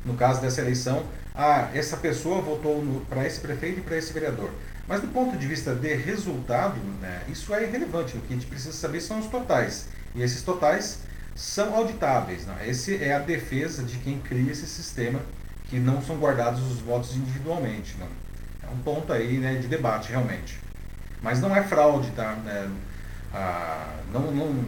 [0.05, 1.03] no caso dessa eleição,
[1.34, 4.51] ah, essa pessoa votou para esse prefeito e para esse vereador.
[4.88, 8.17] Mas do ponto de vista de resultado, né, isso é irrelevante.
[8.17, 9.88] O que a gente precisa saber são os totais.
[10.13, 10.99] E esses totais
[11.36, 12.45] são auditáveis.
[12.45, 12.55] Né?
[12.67, 15.19] Essa é a defesa de quem cria esse sistema,
[15.69, 17.95] que não são guardados os votos individualmente.
[17.97, 18.07] Né?
[18.63, 20.59] É um ponto aí né, de debate, realmente.
[21.21, 22.38] Mas não é fraude, tá?
[22.47, 22.67] É,
[23.34, 24.65] ah, não, não,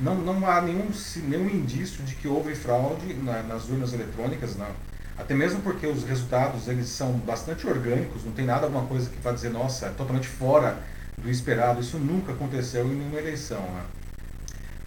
[0.00, 0.88] não, não há nenhum,
[1.24, 4.70] nenhum indício de que houve fraude na, nas urnas eletrônicas, não.
[5.18, 9.18] Até mesmo porque os resultados eles são bastante orgânicos, não tem nada alguma coisa que
[9.18, 10.78] vai dizer, nossa, é totalmente fora
[11.18, 11.80] do esperado.
[11.80, 13.60] Isso nunca aconteceu em nenhuma eleição.
[13.60, 13.82] Né?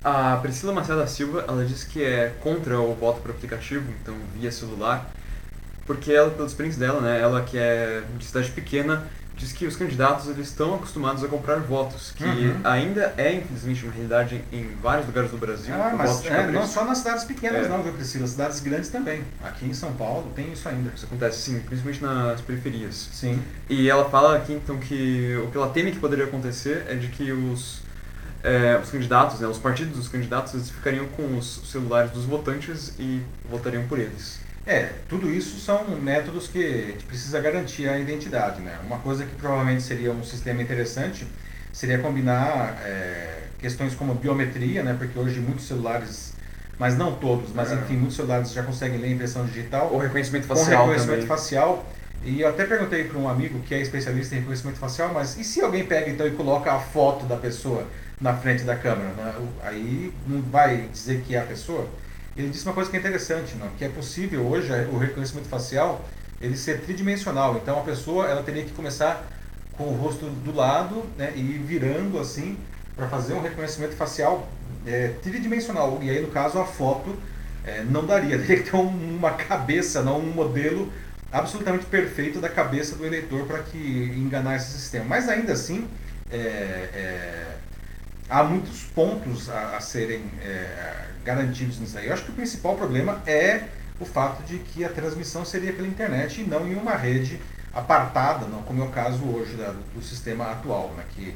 [0.04, 4.16] A Priscila Macedo da Silva, ela disse que é contra o voto por aplicativo, então
[4.36, 5.10] via celular,
[5.86, 9.76] porque ela, pelos experiência dela, né, ela que é de cidade pequena, diz que os
[9.76, 12.60] candidatos eles estão acostumados a comprar votos, que uhum.
[12.64, 15.74] ainda é infelizmente uma realidade em vários lugares do Brasil.
[15.74, 17.70] Ah, mas é, não só nas cidades pequenas é.
[17.70, 19.24] não, viu Priscila, cidades grandes também.
[19.44, 20.92] Aqui em São Paulo tem isso ainda.
[20.96, 23.10] Isso acontece sim, principalmente nas periferias.
[23.12, 23.42] Sim.
[23.70, 27.08] E ela fala aqui então que o que ela teme que poderia acontecer é de
[27.08, 27.82] que os
[28.44, 32.94] é, os candidatos, né, os partidos dos candidatos, eles ficariam com os celulares dos votantes
[33.00, 34.44] e votariam por eles.
[34.66, 38.62] É, tudo isso são métodos que a gente precisa garantir a identidade.
[38.62, 38.78] Né?
[38.86, 41.26] Uma coisa que provavelmente seria um sistema interessante
[41.72, 44.96] seria combinar é, questões como biometria, né?
[44.98, 46.34] porque hoje muitos celulares,
[46.78, 47.76] mas não todos, mas é.
[47.76, 49.90] enfim, muitos celulares já conseguem ler impressão digital.
[49.92, 50.82] Ou reconhecimento facial.
[50.82, 51.28] Ou reconhecimento também.
[51.28, 51.86] facial.
[52.26, 55.44] E eu até perguntei para um amigo que é especialista em reconhecimento facial, mas e
[55.44, 57.86] se alguém pega então e coloca a foto da pessoa?
[58.24, 59.10] Na frente da câmera.
[59.10, 59.34] Né?
[59.62, 61.88] Aí não vai dizer que é a pessoa.
[62.36, 63.70] Ele disse uma coisa que é interessante, né?
[63.78, 66.04] que é possível hoje o reconhecimento facial
[66.42, 67.58] ele ser tridimensional.
[67.58, 69.28] Então a pessoa ela teria que começar
[69.74, 71.34] com o rosto do lado né?
[71.36, 72.58] e ir virando assim
[72.96, 74.48] para fazer um reconhecimento facial
[74.88, 76.00] é, tridimensional.
[76.02, 77.16] E aí no caso a foto
[77.66, 80.92] é, não daria, teria que ter um, uma cabeça, não um modelo
[81.30, 85.04] absolutamente perfeito da cabeça do eleitor para que enganar esse sistema.
[85.04, 85.88] Mas ainda assim
[86.32, 87.53] é, é
[88.30, 92.08] há muitos pontos a, a serem é, garantidos nisso aí.
[92.08, 93.68] Eu acho que o principal problema é
[94.00, 97.40] o fato de que a transmissão seria pela internet e não em uma rede
[97.74, 101.36] apartada, não como é o caso hoje da, do sistema atual, né, que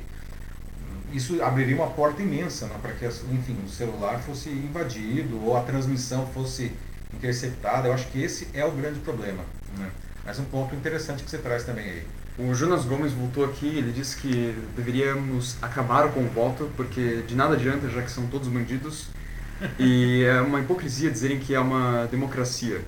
[1.13, 5.61] isso abriria uma porta imensa né, para que, enfim, o celular fosse invadido ou a
[5.61, 6.71] transmissão fosse
[7.13, 7.87] interceptada.
[7.87, 9.43] Eu acho que esse é o grande problema.
[9.77, 9.89] Né?
[10.25, 12.07] Mas um ponto interessante que você traz também aí.
[12.39, 17.35] O Jonas Gomes voltou aqui, ele disse que deveríamos acabar com o voto, porque de
[17.35, 19.07] nada adianta, já que são todos bandidos.
[19.79, 22.79] E é uma hipocrisia dizerem que é uma democracia.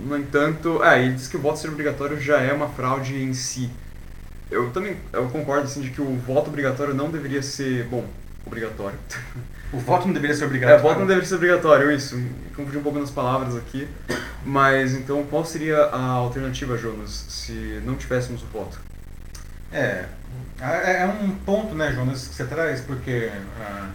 [0.00, 3.34] No entanto, é, ele diz que o voto ser obrigatório já é uma fraude em
[3.34, 3.70] si.
[4.50, 8.06] Eu também eu concordo assim, de que o voto obrigatório não deveria ser, bom,
[8.46, 8.98] obrigatório.
[9.72, 10.78] O voto não deveria ser obrigatório?
[10.78, 12.20] É, o voto não deveria ser obrigatório, isso.
[12.54, 13.88] Confundi um pouco nas palavras aqui.
[14.44, 18.80] Mas então qual seria a alternativa, Jonas, se não tivéssemos o voto?
[19.72, 20.06] É,
[20.60, 23.88] é, é um ponto, né, Jonas, que você traz, porque uh,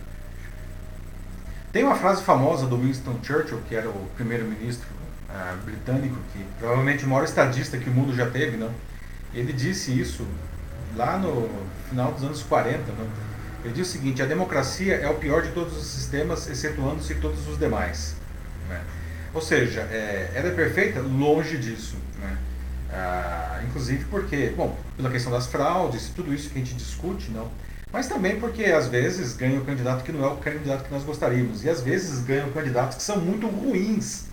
[1.71, 4.87] tem uma frase famosa do Winston Churchill, que era o primeiro-ministro
[5.29, 8.71] uh, britânico, que provavelmente o maior estadista que o mundo já teve, não?
[9.33, 10.27] ele disse isso
[10.95, 11.49] lá no
[11.89, 12.79] final dos anos 40.
[12.91, 13.30] Não?
[13.63, 17.47] Ele disse o seguinte: a democracia é o pior de todos os sistemas, excetuando-se todos
[17.47, 18.15] os demais.
[18.67, 18.81] Né?
[19.33, 20.99] Ou seja, é, ela é perfeita?
[20.99, 21.95] Longe disso.
[22.19, 22.37] Né?
[22.91, 27.49] Ah, inclusive porque, bom, pela questão das fraudes, tudo isso que a gente discute, não.
[27.91, 31.03] Mas também porque às vezes ganha o candidato que não é o candidato que nós
[31.03, 31.63] gostaríamos.
[31.63, 34.25] E às vezes ganham candidatos que são muito ruins.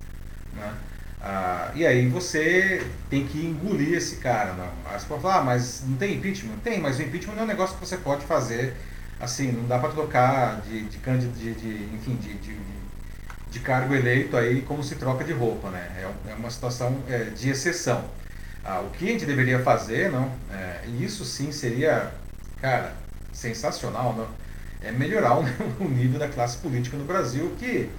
[0.53, 0.73] Né?
[1.21, 4.53] Ah, e aí você tem que engolir esse cara.
[4.53, 4.69] Não?
[4.85, 6.57] Aí você pode falar, ah, mas não tem impeachment?
[6.63, 8.73] Tem, mas o impeachment não é um negócio que você pode fazer
[9.19, 12.57] assim, não dá para trocar de, de, de, de, enfim, de, de,
[13.51, 15.91] de, cargo eleito aí como se troca de roupa, né?
[15.97, 18.03] É, é uma situação é, de exceção.
[18.63, 20.31] Ah, o que a gente deveria fazer, não?
[20.51, 22.11] É, e isso sim seria,
[22.61, 22.93] cara,
[23.33, 24.27] sensacional, não?
[24.81, 25.43] É melhorar o,
[25.83, 27.89] o nível da classe política no Brasil, que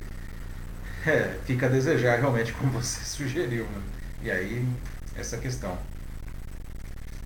[1.06, 3.64] é, fica a desejar realmente, como você sugeriu.
[3.64, 3.82] Né?
[4.22, 4.66] E aí,
[5.16, 5.76] essa questão.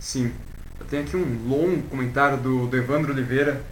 [0.01, 0.32] Sim.
[0.78, 3.62] Eu tenho aqui um longo comentário do, do Evandro Oliveira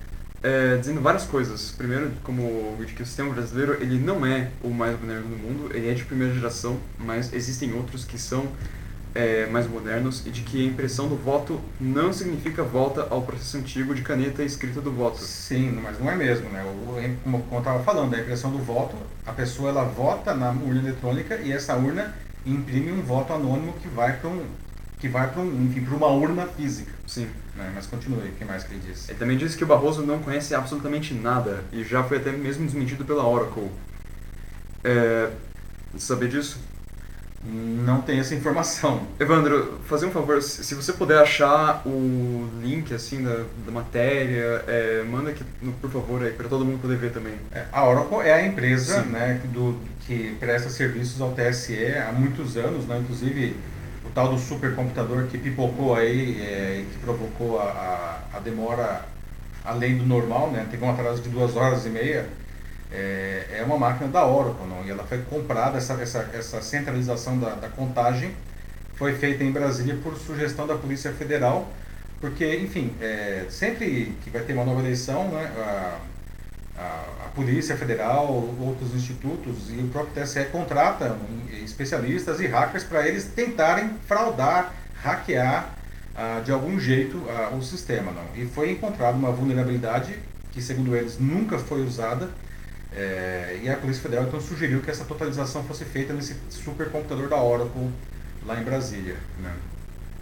[0.42, 1.72] é, dizendo várias coisas.
[1.76, 5.70] Primeiro, como de que o sistema brasileiro ele não é o mais moderno do mundo,
[5.74, 8.48] ele é de primeira geração, mas existem outros que são
[9.14, 13.58] é, mais modernos e de que a impressão do voto não significa volta ao processo
[13.58, 15.18] antigo de caneta e escrita do voto.
[15.18, 16.64] Sim, mas não é mesmo, né?
[16.64, 20.80] O, como eu estava falando, a impressão do voto, a pessoa ela vota na urna
[20.80, 22.14] eletrônica e essa urna
[22.44, 24.44] imprime um voto anônimo que vai para um
[25.02, 26.92] que vai para um, enfim, para uma urna física.
[27.08, 27.26] Sim.
[27.56, 27.72] Né?
[27.74, 29.10] Mas continue, o que mais que ele disse?
[29.10, 32.64] Ele também disse que o Barroso não conhece absolutamente nada e já foi até mesmo
[32.64, 33.68] desmentido pela Oracle.
[34.84, 35.28] É,
[35.98, 36.56] saber disso?
[37.44, 39.02] Não tem essa informação.
[39.18, 45.02] Evandro, fazer um favor, se você puder achar o link assim da, da matéria, é,
[45.02, 45.44] manda aqui,
[45.80, 47.34] por favor, aí para todo mundo poder ver também.
[47.50, 49.76] É, a Oracle é a empresa né, do,
[50.06, 53.56] que presta serviços ao TSE há muitos anos, né, inclusive
[54.04, 59.04] o tal do supercomputador que pipocou aí é, e que provocou a, a, a, demora
[59.64, 60.66] além do normal, né?
[60.70, 62.28] Teve um atraso de duas horas e meia.
[62.90, 64.84] É, é uma máquina da Oracle, não?
[64.84, 68.32] E ela foi comprada, essa, essa, essa centralização da, da contagem
[68.96, 71.68] foi feita em Brasília por sugestão da Polícia Federal,
[72.20, 75.98] porque, enfim, é, sempre que vai ter uma nova eleição, né, a,
[76.76, 78.26] a, a, Polícia Federal,
[78.60, 81.16] outros institutos e o próprio TSE contratam
[81.64, 85.70] especialistas e hackers para eles tentarem fraudar, hackear
[86.14, 88.12] ah, de algum jeito ah, o sistema.
[88.12, 88.26] Não.
[88.34, 90.18] E foi encontrada uma vulnerabilidade
[90.50, 92.28] que, segundo eles, nunca foi usada.
[92.94, 97.42] É, e a Polícia Federal então sugeriu que essa totalização fosse feita nesse supercomputador da
[97.42, 97.90] Oracle
[98.44, 99.16] lá em Brasília.
[99.40, 99.54] Né?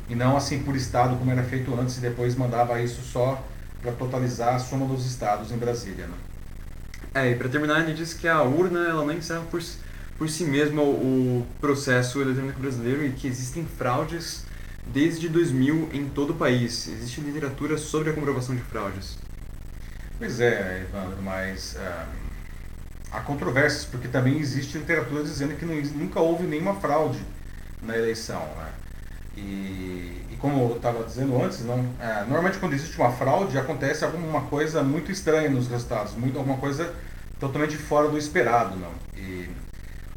[0.08, 3.44] E não assim por estado como era feito antes e depois mandava isso só
[3.82, 6.06] para totalizar a soma dos estados em Brasília.
[6.06, 6.14] Né?
[7.14, 9.60] É, e para terminar, ele disse que a urna ela não encerra por,
[10.16, 14.44] por si mesma o, processo eletrônico brasileiro e que existem fraudes
[14.86, 16.86] desde 2000 em todo o país.
[16.86, 19.18] Existe literatura sobre a comprovação de fraudes.
[20.18, 21.76] Pois é, Evandro, mas
[23.10, 27.20] há controvérsias, porque também existe literatura dizendo que não, nunca houve nenhuma fraude
[27.82, 28.40] na eleição.
[28.56, 28.72] Né?
[29.40, 34.04] E, e, como eu estava dizendo antes, não, é, normalmente quando existe uma fraude acontece
[34.04, 36.92] alguma coisa muito estranha nos resultados, muito, alguma coisa
[37.38, 38.76] totalmente fora do esperado.
[38.76, 38.92] Não.
[39.16, 39.48] E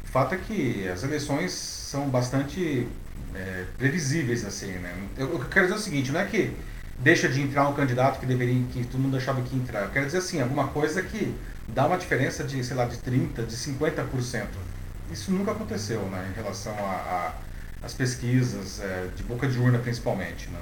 [0.04, 2.86] o fato é que as eleições são bastante
[3.34, 4.44] é, previsíveis.
[4.44, 4.72] assim.
[4.72, 4.94] Né?
[5.16, 6.54] Eu, eu, quero dizer o seguinte, não é que
[6.98, 9.82] deixa de entrar um candidato que deveria que todo mundo achava que ia entrar.
[9.82, 11.34] Eu quero dizer assim, alguma coisa que
[11.68, 14.46] dá uma diferença de, sei lá, de 30%, de 50%.
[15.10, 17.32] Isso nunca aconteceu né, em relação a, a
[17.84, 20.48] as pesquisas é, de boca de urna principalmente.
[20.48, 20.58] Né?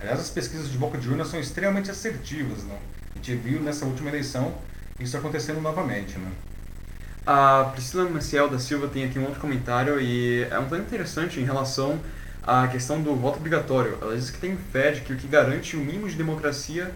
[0.00, 2.62] Aliás, as pesquisas de boca de urna são extremamente assertivas.
[2.64, 2.78] Né?
[3.14, 4.54] A gente viu nessa última eleição
[5.00, 6.18] isso acontecendo novamente.
[6.18, 6.30] Né?
[7.26, 11.40] A Priscila Maciel da Silva tem aqui um outro comentário e é um tanto interessante
[11.40, 11.98] em relação
[12.42, 13.98] à questão do voto obrigatório.
[14.00, 16.92] Ela diz que tem fé de que o que garante o mínimo de democracia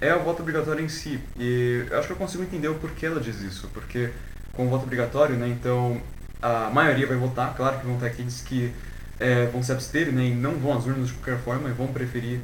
[0.00, 1.20] é o voto obrigatório em si.
[1.38, 3.68] E eu acho que eu consigo entender o porquê ela diz isso.
[3.72, 4.10] Porque
[4.52, 6.00] com o voto obrigatório, né, então
[6.40, 8.72] a maioria vai votar, claro que vão ter aqueles que
[9.20, 11.88] é, vão se abster né, e não vão às urnas de qualquer forma e vão
[11.88, 12.40] preferir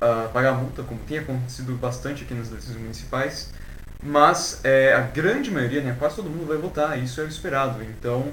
[0.00, 3.50] uh, pagar multa, como tem acontecido bastante aqui nas eleições municipais.
[4.02, 7.82] Mas é, a grande maioria, né, quase todo mundo vai votar, isso é o esperado.
[7.82, 8.32] Então,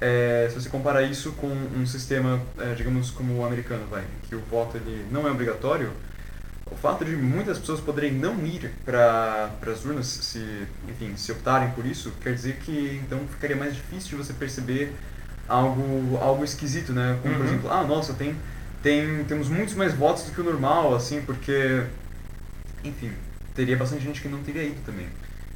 [0.00, 4.34] é, se você comparar isso com um sistema, é, digamos, como o americano, vai, que
[4.34, 5.90] o voto ele não é obrigatório,
[6.70, 11.70] o fato de muitas pessoas poderem não ir para as urnas, se, enfim, se optarem
[11.72, 14.94] por isso, quer dizer que então ficaria mais difícil de você perceber
[15.48, 17.18] algo, algo esquisito, né?
[17.22, 17.40] Como, uhum.
[17.40, 18.36] por exemplo, ah, nossa, tem,
[18.82, 21.82] tem, temos muitos mais votos do que o normal, assim, porque,
[22.84, 23.12] enfim,
[23.54, 25.06] teria bastante gente que não teria ido também.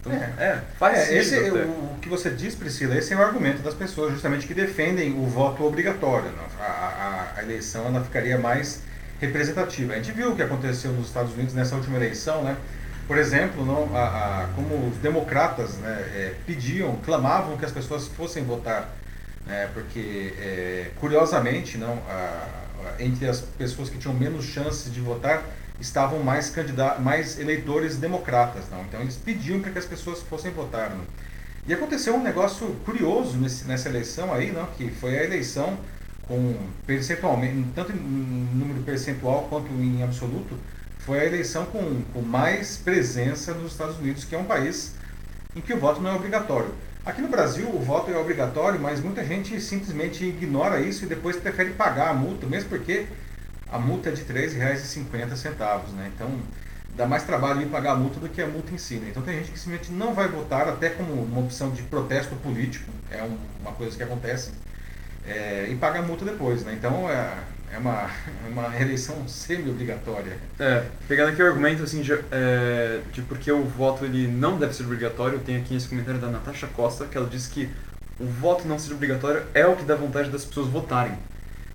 [0.00, 3.20] Então, é, é faz é, esse, o, o, que você diz, Priscila, esse é o
[3.20, 6.30] argumento das pessoas justamente que defendem o voto obrigatório.
[6.30, 6.44] Né?
[6.60, 8.82] A, a, a, eleição ela ficaria mais
[9.20, 9.94] representativa.
[9.94, 12.56] A gente viu o que aconteceu nos Estados Unidos nessa última eleição, né?
[13.06, 18.08] Por exemplo, não, a, a, como os democratas né, é, pediam, clamavam que as pessoas
[18.08, 18.90] fossem votar,
[19.46, 22.66] né, porque, é, curiosamente, não, a,
[22.98, 25.42] entre as pessoas que tinham menos chances de votar,
[25.80, 28.64] estavam mais, candidatos, mais eleitores democratas.
[28.70, 28.82] Não?
[28.82, 30.90] Então, eles pediam para que as pessoas fossem votar.
[30.90, 31.04] Não?
[31.66, 34.66] E aconteceu um negócio curioso nesse, nessa eleição aí, não?
[34.66, 35.78] que foi a eleição
[36.26, 40.58] com percentualmente, tanto em número percentual quanto em absoluto,
[40.98, 44.94] foi a eleição com, com mais presença nos Estados Unidos, que é um país
[45.54, 46.74] em que o voto não é obrigatório.
[47.06, 51.36] Aqui no Brasil o voto é obrigatório, mas muita gente simplesmente ignora isso e depois
[51.36, 53.06] prefere pagar a multa, mesmo porque
[53.70, 56.10] a multa é de R$ 3,50, né?
[56.12, 56.28] Então
[56.96, 58.96] dá mais trabalho em pagar a multa do que a multa em si.
[58.96, 59.10] Né?
[59.10, 62.90] Então tem gente que simplesmente não vai votar até como uma opção de protesto político,
[63.08, 63.22] é
[63.60, 64.50] uma coisa que acontece,
[65.24, 66.64] é, e paga a multa depois.
[66.64, 66.72] Né?
[66.76, 67.34] Então é,
[67.72, 68.10] é uma,
[68.44, 70.38] é uma eleição semi-obrigatória.
[70.58, 74.74] É, pegando aqui o argumento assim, de, é, de porque o voto ele não deve
[74.74, 77.68] ser obrigatório, tem aqui esse comentário da Natasha Costa, que ela diz que
[78.18, 81.18] o voto não ser obrigatório é o que dá vontade das pessoas votarem.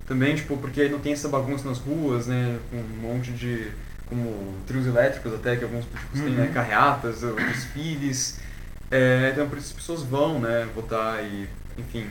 [0.06, 3.68] Também, tipo, porque não tem essa bagunça nas ruas, né, com um monte de,
[4.06, 6.26] como trios elétricos até, que alguns políticos uhum.
[6.26, 6.52] têm, né, uhum.
[6.52, 8.40] carreatas, desfiles.
[8.90, 12.06] É, então, por isso as pessoas vão, né, votar e, enfim,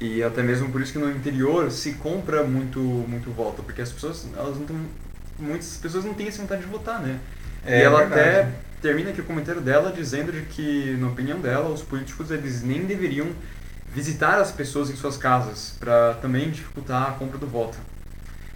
[0.00, 3.92] e até mesmo por isso que no interior se compra muito, muito voto, porque as
[3.92, 4.88] pessoas, elas não têm,
[5.38, 7.18] muitas pessoas não têm essa vontade de votar, né?
[7.64, 8.20] É, e ela verdade.
[8.20, 8.48] até
[8.80, 12.86] termina aqui o comentário dela dizendo de que, na opinião dela, os políticos eles nem
[12.86, 13.28] deveriam
[13.94, 17.76] visitar as pessoas em suas casas para também dificultar a compra do voto.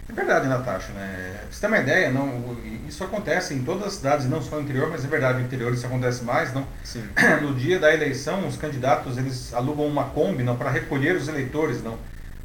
[0.07, 0.93] É verdade, Natasha.
[0.93, 1.39] Né?
[1.49, 2.55] Você ter uma ideia, não,
[2.87, 5.73] isso acontece em todas as cidades, não só no interior, mas é verdade, no interior
[5.73, 6.53] isso acontece mais.
[6.53, 6.65] Não?
[6.83, 7.03] Sim.
[7.41, 11.97] No dia da eleição, os candidatos eles alugam uma Kombi para recolher os eleitores, não,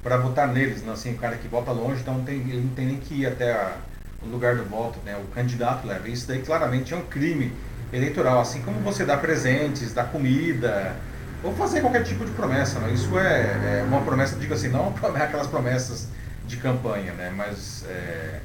[0.02, 0.82] para votar neles.
[0.82, 0.94] Não?
[0.94, 3.26] Assim, o cara que vota longe, então não tem, ele não tem nem que ir
[3.26, 3.76] até a,
[4.22, 5.16] o lugar do voto, né?
[5.16, 6.08] o candidato leva.
[6.08, 7.52] Isso daí claramente é um crime
[7.92, 10.94] eleitoral, assim como você dá presentes, dá comida,
[11.42, 12.78] ou fazer qualquer tipo de promessa.
[12.78, 12.88] Não?
[12.90, 16.08] Isso é, é uma promessa, digo assim, não aquelas promessas
[16.50, 17.32] de campanha, né?
[17.34, 18.40] Mas é,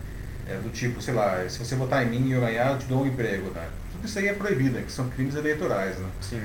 [0.48, 2.86] é, do tipo, sei lá, se você votar em mim e eu ganhar, eu te
[2.86, 3.68] dou um emprego, né?
[3.92, 4.84] Tudo isso aí é proibido, né?
[4.86, 6.08] que são crimes eleitorais, né?
[6.22, 6.42] Sim.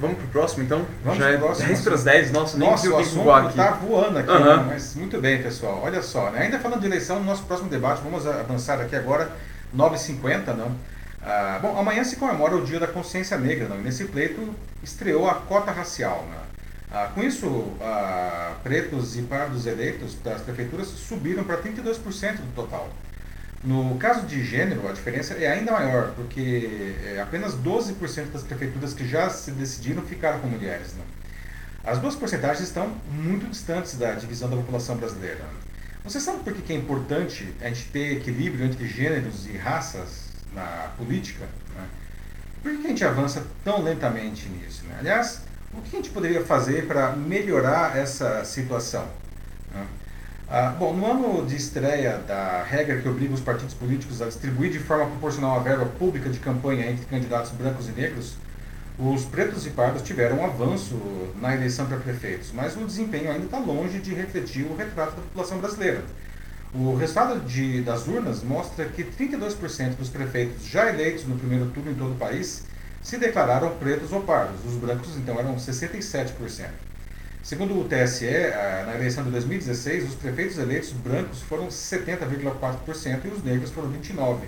[0.00, 0.86] Vamos pro próximo então?
[1.04, 1.68] Vamos Já pro próximo.
[1.68, 3.56] 10 para as 10, nossa, nem nossa, o assunto aqui.
[3.56, 4.56] tá voando aqui, uhum.
[4.56, 4.64] né?
[4.68, 5.80] mas muito bem, pessoal.
[5.82, 6.42] Olha só, né?
[6.42, 9.30] ainda falando de eleição, no nosso próximo debate, vamos avançar aqui agora,
[9.76, 10.72] 9h50, não?
[11.20, 13.80] Ah, bom, amanhã se comemora o Dia da Consciência Negra, não?
[13.80, 14.54] E nesse pleito
[14.84, 16.38] estreou a cota racial, né?
[16.90, 22.90] Ah, com isso, ah, pretos e pardos eleitos das prefeituras subiram para 32% do total.
[23.62, 28.94] No caso de gênero, a diferença é ainda maior, porque é, apenas 12% das prefeituras
[28.94, 30.94] que já se decidiram ficaram com mulheres.
[30.94, 31.02] Né?
[31.84, 35.44] As duas porcentagens estão muito distantes da divisão da população brasileira.
[36.04, 40.92] Você sabe por que é importante a gente ter equilíbrio entre gêneros e raças na
[40.96, 41.44] política?
[41.74, 41.84] Né?
[42.62, 44.84] Por que a gente avança tão lentamente nisso?
[44.84, 44.96] Né?
[45.00, 45.42] Aliás,
[45.78, 49.06] o que a gente poderia fazer para melhorar essa situação?
[49.72, 49.86] Né?
[50.50, 54.72] Ah, bom, no ano de estreia da regra que obriga os partidos políticos a distribuir
[54.72, 58.34] de forma proporcional a verba pública de campanha entre candidatos brancos e negros,
[58.98, 60.96] os pretos e pardos tiveram um avanço
[61.40, 65.22] na eleição para prefeitos, mas o desempenho ainda está longe de refletir o retrato da
[65.22, 66.02] população brasileira.
[66.74, 71.92] O resultado de, das urnas mostra que 32% dos prefeitos já eleitos no primeiro turno
[71.92, 72.64] em todo o país
[73.08, 74.62] se declararam pretos ou pardos.
[74.66, 76.66] Os brancos, então, eram 67%.
[77.42, 78.26] Segundo o TSE,
[78.84, 84.40] na eleição de 2016, os prefeitos eleitos brancos foram 70,4% e os negros foram 29%.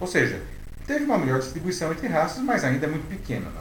[0.00, 0.40] Ou seja,
[0.86, 3.50] teve uma melhor distribuição entre raças, mas ainda é muito pequena.
[3.50, 3.60] Né?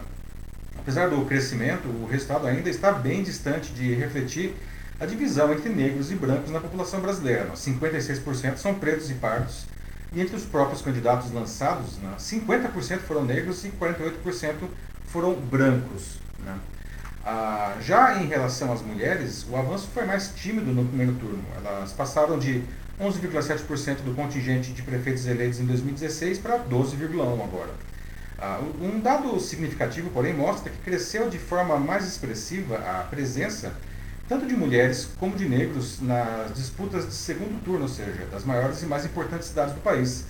[0.79, 4.55] Apesar do crescimento, o resultado ainda está bem distante de refletir
[5.01, 7.49] a divisão entre negros e brancos na população brasileira.
[7.53, 9.65] 56% são pretos e pardos,
[10.13, 14.69] e entre os próprios candidatos lançados, né, 50% foram negros e 48%
[15.07, 16.19] foram brancos.
[16.39, 16.55] Né.
[17.25, 21.43] Ah, já em relação às mulheres, o avanço foi mais tímido no primeiro turno.
[21.57, 22.63] Elas passaram de
[22.99, 27.71] 11,7% do contingente de prefeitos eleitos em 2016 para 12,1% agora.
[28.37, 33.73] Ah, um dado significativo, porém, mostra que cresceu de forma mais expressiva a presença
[34.27, 38.81] tanto de mulheres como de negros nas disputas de segundo turno, ou seja, das maiores
[38.81, 40.25] e mais importantes cidades do país.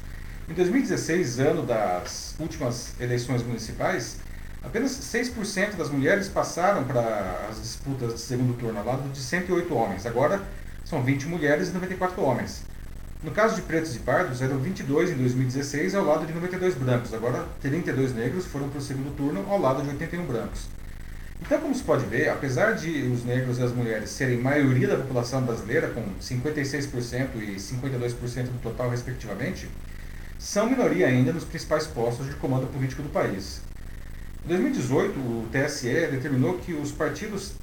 [0.49, 4.17] Em 2016, ano das últimas eleições municipais,
[4.63, 9.73] apenas 6% das mulheres passaram para as disputas de segundo turno, ao lado de 108
[9.73, 10.05] homens.
[10.05, 10.41] Agora
[10.83, 12.63] são 20 mulheres e 94 homens.
[13.23, 17.13] No caso de pretos e pardos, eram 22 em 2016 ao lado de 92 brancos.
[17.13, 20.67] Agora, 32 negros foram para o segundo turno ao lado de 81 brancos.
[21.41, 24.95] Então, como se pode ver, apesar de os negros e as mulheres serem maioria da
[24.95, 29.67] população brasileira, com 56% e 52% do total, respectivamente,
[30.39, 33.61] são minoria ainda nos principais postos de comando político do país.
[34.45, 37.53] Em 2018, o TSE determinou que os partidos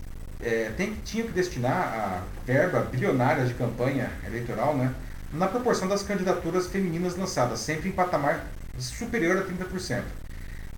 [0.43, 4.95] é, tem, tinham que destinar a verba bilionária de campanha eleitoral né,
[5.33, 8.47] na proporção das candidaturas femininas lançadas, sempre em patamar
[8.79, 10.03] superior a 30%.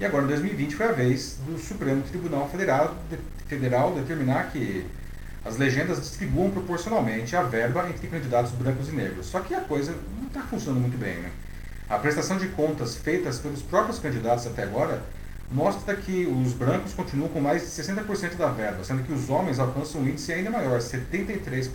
[0.01, 4.87] E agora, em 2020, foi a vez do Supremo Tribunal Federal, de, Federal determinar que
[5.45, 9.27] as legendas distribuam proporcionalmente a verba entre candidatos brancos e negros.
[9.27, 11.17] Só que a coisa não está funcionando muito bem.
[11.17, 11.31] Né?
[11.89, 15.03] A prestação de contas feitas pelos próprios candidatos até agora
[15.51, 19.59] mostra que os brancos continuam com mais de 60% da verba, sendo que os homens
[19.59, 21.69] alcançam um índice ainda maior, 73%.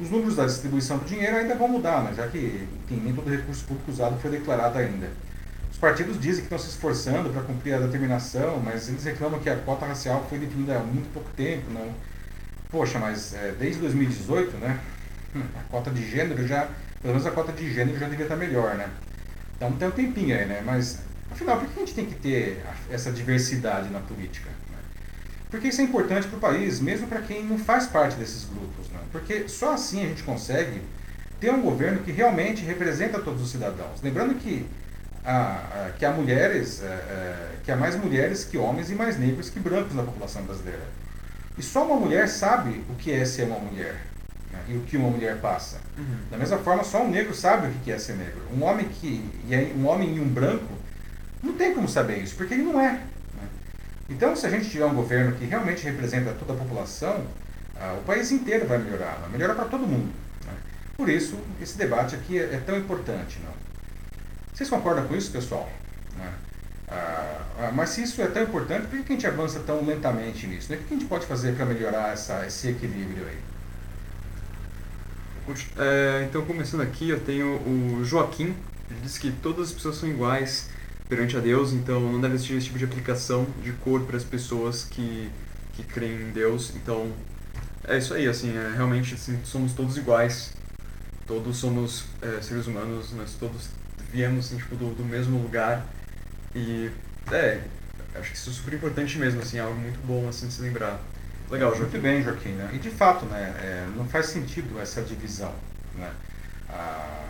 [0.00, 3.30] Os números da distribuição do dinheiro ainda vão mudar, né, já que enfim, nem todo
[3.30, 5.10] recurso público usado foi declarado ainda.
[5.82, 9.50] Os partidos dizem que estão se esforçando para cumprir a determinação, mas eles reclamam que
[9.50, 11.72] a cota racial foi definida há muito pouco tempo.
[11.72, 11.92] Não...
[12.70, 14.78] Poxa, mas é, desde 2018, né,
[15.34, 16.68] a cota de gênero já,
[17.00, 18.88] pelo menos a cota de gênero já devia estar melhor, né?
[19.56, 20.62] Então tem um tempinho aí, né?
[20.64, 21.00] Mas
[21.32, 24.50] Afinal, por que a gente tem que ter essa diversidade na política?
[24.70, 24.76] Né?
[25.50, 28.88] Porque isso é importante para o país, mesmo para quem não faz parte desses grupos.
[28.90, 29.00] Né?
[29.10, 30.80] Porque só assim a gente consegue
[31.40, 34.00] ter um governo que realmente representa todos os cidadãos.
[34.00, 34.64] Lembrando que
[35.24, 39.50] há, que há mulheres, é, é, que há mais mulheres que homens e mais negros
[39.50, 40.82] que brancos na população brasileira.
[41.56, 43.94] E só uma mulher sabe o que é ser uma mulher
[44.50, 44.60] né?
[44.68, 45.80] e o que uma mulher passa.
[45.96, 46.18] Uhum.
[46.30, 48.42] Da mesma forma, só um negro sabe o que é ser negro.
[48.54, 49.22] Um homem que
[49.76, 50.72] um homem e um branco
[51.42, 52.92] não tem como saber isso, porque ele não é.
[52.92, 53.48] Né?
[54.08, 57.26] Então, se a gente tiver um governo que realmente representa toda a população,
[57.98, 60.12] o país inteiro vai melhorar, vai melhorar para todo mundo.
[60.46, 60.52] Né?
[60.96, 63.40] Por isso, esse debate aqui é, é, tão importante.
[63.44, 63.61] Não?
[64.52, 65.70] Vocês concordam com isso, pessoal?
[66.16, 66.32] Né?
[66.88, 70.46] Ah, ah, mas se isso é tão importante, por que a gente avança tão lentamente
[70.46, 70.70] nisso?
[70.70, 70.78] Né?
[70.78, 73.38] O que a gente pode fazer para melhorar essa, esse equilíbrio aí?
[75.76, 78.54] É, então, começando aqui, eu tenho o Joaquim.
[78.90, 80.68] Ele diz que todas as pessoas são iguais,
[81.08, 84.24] perante a Deus, então não deve existir esse tipo de aplicação de cor para as
[84.24, 85.30] pessoas que,
[85.74, 86.72] que creem em Deus.
[86.76, 87.12] Então,
[87.84, 90.52] é isso aí, assim, é, realmente assim, somos todos iguais,
[91.26, 93.68] todos somos é, seres humanos, nós todos
[94.12, 95.84] viemos assim, tipo, do, do mesmo lugar
[96.54, 96.90] e,
[97.30, 97.60] é,
[98.14, 100.62] acho que isso é super importante mesmo, assim, é algo muito bom assim, de se
[100.62, 101.00] lembrar.
[101.50, 101.98] Legal, Joaquim.
[101.98, 102.52] Muito bem, Joaquim.
[102.52, 102.70] Né?
[102.72, 105.52] E de fato, né, é, não faz sentido essa divisão.
[105.96, 106.10] Né?
[106.68, 107.22] Ah,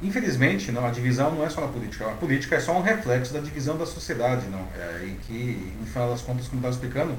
[0.00, 2.06] Infelizmente, não, a divisão não é só na política.
[2.06, 4.64] A política é só um reflexo da divisão da sociedade, não?
[4.76, 7.18] É, e que, no final das contas, como estava explicando,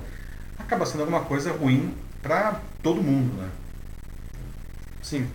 [0.58, 3.50] acaba sendo alguma coisa ruim para todo mundo, né?
[5.02, 5.28] Sim.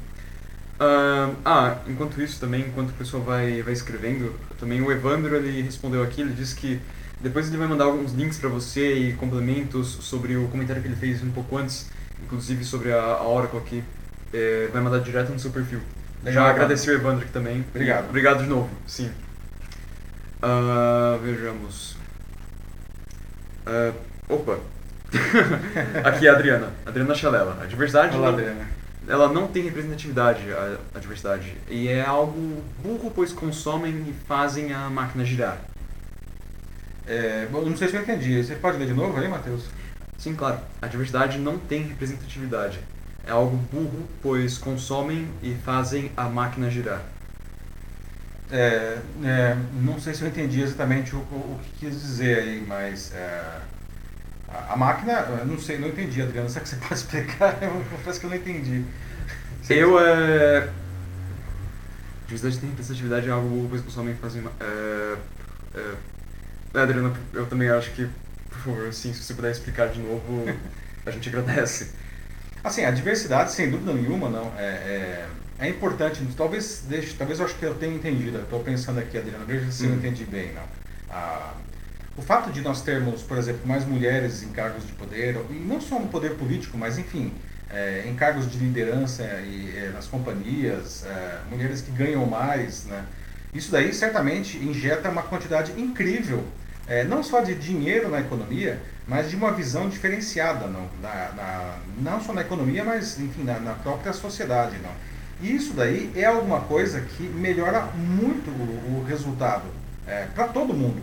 [0.85, 5.62] Uh, ah, enquanto isso também, enquanto o pessoal vai, vai escrevendo, também o Evandro ele
[5.62, 6.80] respondeu aqui, ele disse que
[7.20, 10.97] depois ele vai mandar alguns links para você e complementos sobre o comentário que ele
[10.97, 11.89] fez um pouco antes,
[12.22, 13.85] inclusive sobre a, a Oracle aqui,
[14.32, 15.80] é, vai mandar direto no seu perfil.
[16.26, 17.64] Já agradeci o Evandro aqui também.
[17.70, 18.09] Obrigado.
[18.09, 19.11] Obrigado de novo, sim.
[20.43, 21.97] Uh, vejamos.
[23.66, 23.95] Uh,
[24.28, 24.59] opa.
[26.05, 26.72] aqui é a Adriana.
[26.85, 27.59] Adriana Chalela.
[27.62, 28.16] A diversidade.
[28.16, 28.84] Olá, Adriana.
[29.07, 31.57] Ela não tem representatividade, a, a diversidade.
[31.68, 35.59] E é algo burro, pois consomem e fazem a máquina girar.
[37.07, 38.42] É, bom, não sei se eu entendi.
[38.42, 39.64] Você pode ler de novo aí, Matheus?
[40.16, 40.59] Sim, claro.
[40.80, 42.80] A diversidade não tem representatividade
[43.26, 47.02] é algo burro, pois consomem e fazem a máquina girar.
[48.50, 53.12] É, é, não sei se eu entendi exatamente o, o, que quis dizer aí, mas
[53.14, 53.61] é,
[54.55, 56.48] a, a, máquina, não sei, não entendi, Adriano.
[56.48, 57.59] Será que você pode explicar?
[57.61, 58.84] Eu confesso que eu não entendi.
[59.61, 60.68] Você eu, é...
[62.26, 64.42] Diversidade tem representatividade é algo burro, pois consomem e fazem...
[64.61, 65.16] É,
[65.74, 65.94] é,
[66.74, 68.09] é, Adriano, eu também acho que,
[68.48, 70.44] por favor, assim, se você puder explicar de novo,
[71.05, 71.90] a gente agradece.
[72.62, 75.28] Assim, a diversidade, sem dúvida nenhuma, não, é, é,
[75.59, 76.26] é importante.
[76.36, 78.38] Talvez, deixe, talvez eu acho que eu tenha entendido.
[78.38, 79.96] Estou pensando aqui, Adriano, veja se eu uhum.
[79.96, 80.62] entendi bem, não.
[81.11, 81.52] Ah,
[82.16, 85.80] o fato de nós termos, por exemplo, mais mulheres em cargos de poder, e não
[85.80, 87.32] só no poder político, mas enfim,
[87.70, 93.04] é, em cargos de liderança e é, nas companhias, é, mulheres que ganham mais, né?
[93.52, 96.44] Isso daí certamente injeta uma quantidade incrível,
[96.86, 101.78] é, não só de dinheiro na economia, mas de uma visão diferenciada, não, na, na,
[101.98, 104.76] não só na economia, mas enfim, na, na, própria sociedade.
[104.78, 104.90] Não.
[105.40, 109.64] E isso daí é alguma coisa que melhora muito o, o resultado
[110.06, 111.02] é, para todo mundo.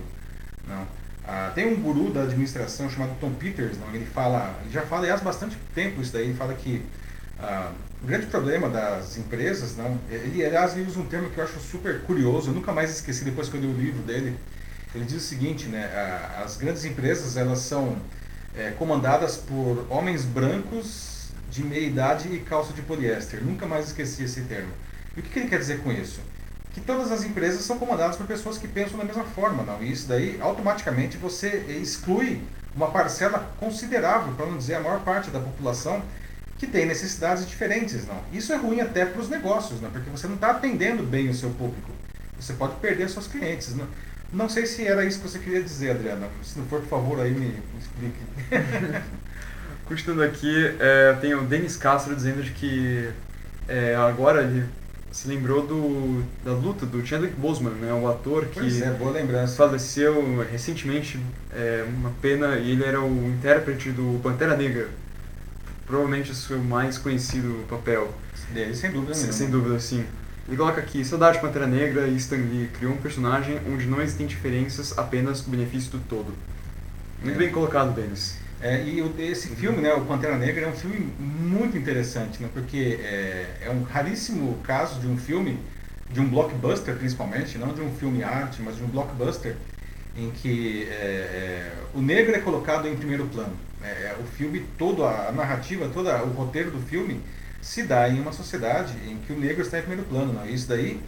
[0.68, 1.01] Não.
[1.28, 5.12] Ah, tem um guru da administração chamado Tom Peters, não, ele fala, ele já fala
[5.14, 6.84] há bastante tempo isso daí, ele fala que
[7.40, 7.72] Ah,
[8.04, 11.60] o grande problema das empresas, não, ele aliás ele usa um termo que eu acho
[11.60, 14.38] super curioso, eu nunca mais esqueci depois que eu li o livro dele.
[14.94, 15.90] Ele diz o seguinte, né,
[16.44, 17.96] as grandes empresas elas são
[18.56, 23.42] é, comandadas por homens brancos de meia idade e calça de poliéster.
[23.44, 24.72] Nunca mais esqueci esse termo.
[25.16, 26.20] E o que, que ele quer dizer com isso?
[26.74, 29.84] Que todas as empresas são comandadas por pessoas que pensam da mesma forma, não?
[29.84, 32.42] E isso daí automaticamente você exclui
[32.76, 36.02] uma parcela considerável, para não dizer a maior parte da população
[36.58, 38.22] que tem necessidades diferentes, não.
[38.32, 41.34] Isso é ruim até para os negócios, não, porque você não está atendendo bem o
[41.34, 41.92] seu público.
[42.40, 43.76] Você pode perder seus clientes.
[43.76, 43.88] Não,
[44.32, 46.28] não sei se era isso que você queria dizer, Adriana.
[46.44, 48.20] Se não for, por favor, aí me, me explique.
[49.86, 53.10] Continuando aqui, é, tem o Denis Castro dizendo que
[53.68, 54.66] é, agora ele
[55.12, 61.20] se lembrou do, da luta do Chadwick Boseman, né, o ator que é, faleceu recentemente,
[61.54, 64.88] é, uma pena, e ele era o intérprete do Pantera Negra
[65.92, 68.14] provavelmente o seu mais conhecido papel.
[68.54, 70.06] Dele, sem dúvida sem, sem dúvida, sim.
[70.48, 74.26] Ele coloca aqui, Saudade Pantera Negra e Stan Lee criou um personagem onde não existem
[74.26, 76.34] diferenças, apenas o benefício do todo.
[77.22, 77.38] Muito é.
[77.38, 78.38] bem colocado, Denis.
[78.62, 83.00] É, e esse filme, né, o Pantera Negra, é um filme muito interessante, né, porque
[83.02, 85.58] é, é um raríssimo caso de um filme,
[86.12, 89.56] de um blockbuster principalmente, não de um filme arte, mas de um blockbuster,
[90.16, 93.54] em que é, é, o negro é colocado em primeiro plano.
[93.84, 97.20] É, é, o filme, toda a narrativa, todo o roteiro do filme
[97.62, 100.34] se dá em uma sociedade em que o negro está em primeiro plano.
[100.34, 100.46] Não?
[100.46, 101.02] Isso daí,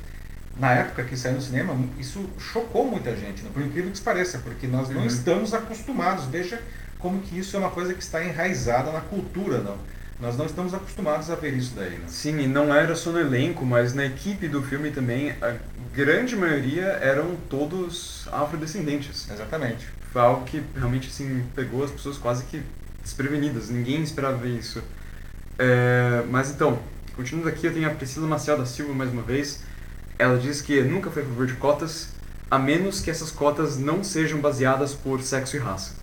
[0.58, 3.52] na época que saiu no cinema, isso chocou muita gente, não?
[3.52, 5.08] por incrível que pareça, porque nós não uhum.
[5.08, 6.26] estamos acostumados.
[6.26, 6.60] Veja
[7.04, 9.78] como que isso é uma coisa que está enraizada na cultura, não?
[10.20, 12.00] Nós não estamos acostumados a ver isso daí.
[12.00, 12.08] Não?
[12.08, 15.56] Sim, e não era só no elenco, mas na equipe do filme também, a
[15.94, 19.30] grande maioria eram todos afrodescendentes.
[19.30, 22.62] Exatamente foi algo que realmente assim, pegou as pessoas quase que
[23.02, 24.82] desprevenidas, ninguém esperava ver isso.
[25.58, 26.78] É, mas então,
[27.16, 29.64] continuando aqui, eu tenho a Priscila Maciel da Silva mais uma vez.
[30.20, 32.10] Ela diz que nunca foi a favor de cotas,
[32.50, 35.96] a menos que essas cotas não sejam baseadas por sexo e raça.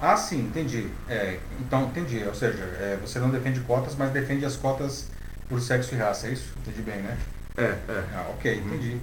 [0.00, 0.88] Ah, sim, entendi.
[1.08, 2.22] É, então, entendi.
[2.24, 5.08] Ou seja, é, você não defende cotas, mas defende as cotas
[5.48, 6.52] por sexo e raça, é isso?
[6.60, 7.16] Entendi bem, né?
[7.56, 8.04] É, é.
[8.14, 9.00] Ah, ok, entendi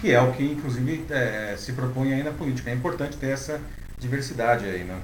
[0.00, 2.70] que é o que inclusive é, se propõe aí na política.
[2.70, 3.60] É importante ter essa
[3.98, 4.98] diversidade aí, né?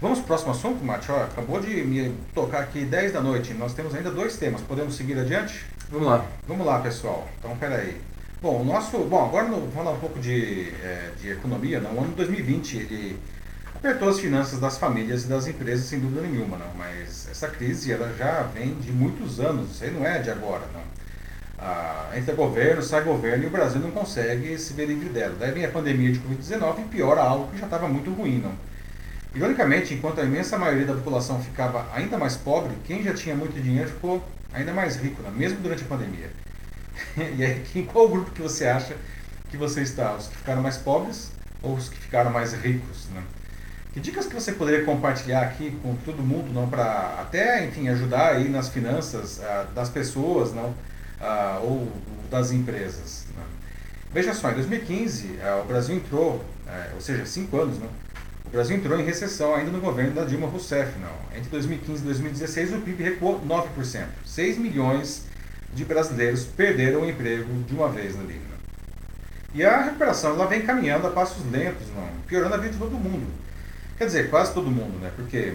[0.00, 1.10] Vamos para o próximo assunto, Mate?
[1.10, 3.54] acabou de me tocar aqui 10 da noite.
[3.54, 4.60] Nós temos ainda dois temas.
[4.60, 5.64] Podemos seguir adiante?
[5.90, 6.26] Vamos lá.
[6.46, 7.26] Vamos lá, pessoal.
[7.38, 7.98] Então, peraí.
[8.42, 8.98] Bom, o nosso.
[8.98, 11.80] Bom, agora vamos falar um pouco de, é, de economia.
[11.80, 11.94] Não?
[11.94, 13.18] O ano 2020 ele
[13.84, 16.72] apertou as finanças das famílias e das empresas, sem dúvida nenhuma, não.
[16.74, 19.72] Mas essa crise ela já vem de muitos anos.
[19.72, 20.80] Isso aí não é de agora, não
[21.58, 25.36] ah, entra governo, sai governo e o Brasil não consegue se ver livre dela.
[25.38, 28.38] Daí vem a pandemia de Covid-19 e piora algo que já estava muito ruim.
[28.38, 28.52] Não?
[29.34, 33.60] Ironicamente, enquanto a imensa maioria da população ficava ainda mais pobre, quem já tinha muito
[33.60, 35.30] dinheiro ficou ainda mais rico, não?
[35.30, 36.30] mesmo durante a pandemia.
[37.36, 38.94] e aí, em qual grupo que você acha
[39.50, 40.14] que você está?
[40.14, 41.32] Os que ficaram mais pobres
[41.62, 43.08] ou os que ficaram mais ricos?
[43.14, 43.43] Não?
[43.94, 48.34] Que dicas que você poderia compartilhar aqui com todo mundo, não, para até, enfim, ajudar
[48.34, 50.74] aí nas finanças ah, das pessoas, não?
[51.20, 51.90] ah, ou
[52.30, 53.26] das empresas.
[53.36, 53.42] Né?
[54.12, 57.88] Veja só, em 2015 ah, o Brasil entrou, ah, ou seja, cinco anos, né?
[58.46, 60.92] o Brasil entrou em recessão ainda no governo da Dilma Rousseff.
[60.98, 61.36] Não.
[61.36, 64.06] Entre 2015 e 2016 o PIB recuou 9%.
[64.24, 65.24] 6 milhões
[65.72, 68.34] de brasileiros perderam o emprego de uma vez ali.
[68.34, 68.56] Né?
[69.54, 72.92] E a recuperação ela vem caminhando a passos lentos, não, piorando a vida de todo
[72.92, 73.43] mundo.
[73.96, 75.12] Quer dizer, quase todo mundo, né?
[75.14, 75.54] Porque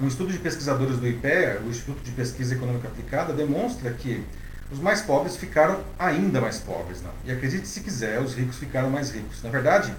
[0.00, 4.24] um estudo de pesquisadores do IPEA, o Instituto de Pesquisa Econômica Aplicada, demonstra que
[4.72, 7.02] os mais pobres ficaram ainda mais pobres.
[7.02, 7.10] Não?
[7.24, 9.42] E acredite se quiser, os ricos ficaram mais ricos.
[9.42, 9.94] Na verdade,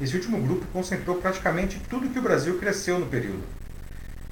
[0.00, 3.42] esse último grupo concentrou praticamente tudo que o Brasil cresceu no período.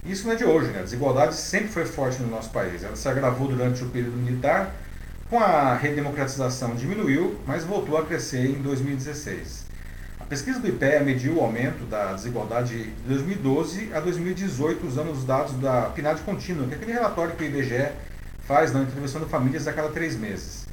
[0.05, 0.80] Isso não é de hoje, né?
[0.80, 2.85] A desigualdade sempre foi forte no nosso país.
[2.85, 4.74] Ela se agravou durante o período militar,
[5.30, 9.63] com a redemocratização diminuiu, mas voltou a crescer em 2016.
[10.24, 15.22] A pesquisa do IPEA mediu o aumento da desigualdade de 2012 a 2018, usando os
[15.22, 17.88] dados da PNAD contínua, que é aquele relatório que o IBGE
[18.48, 20.66] faz na intervenção de famílias a cada três meses.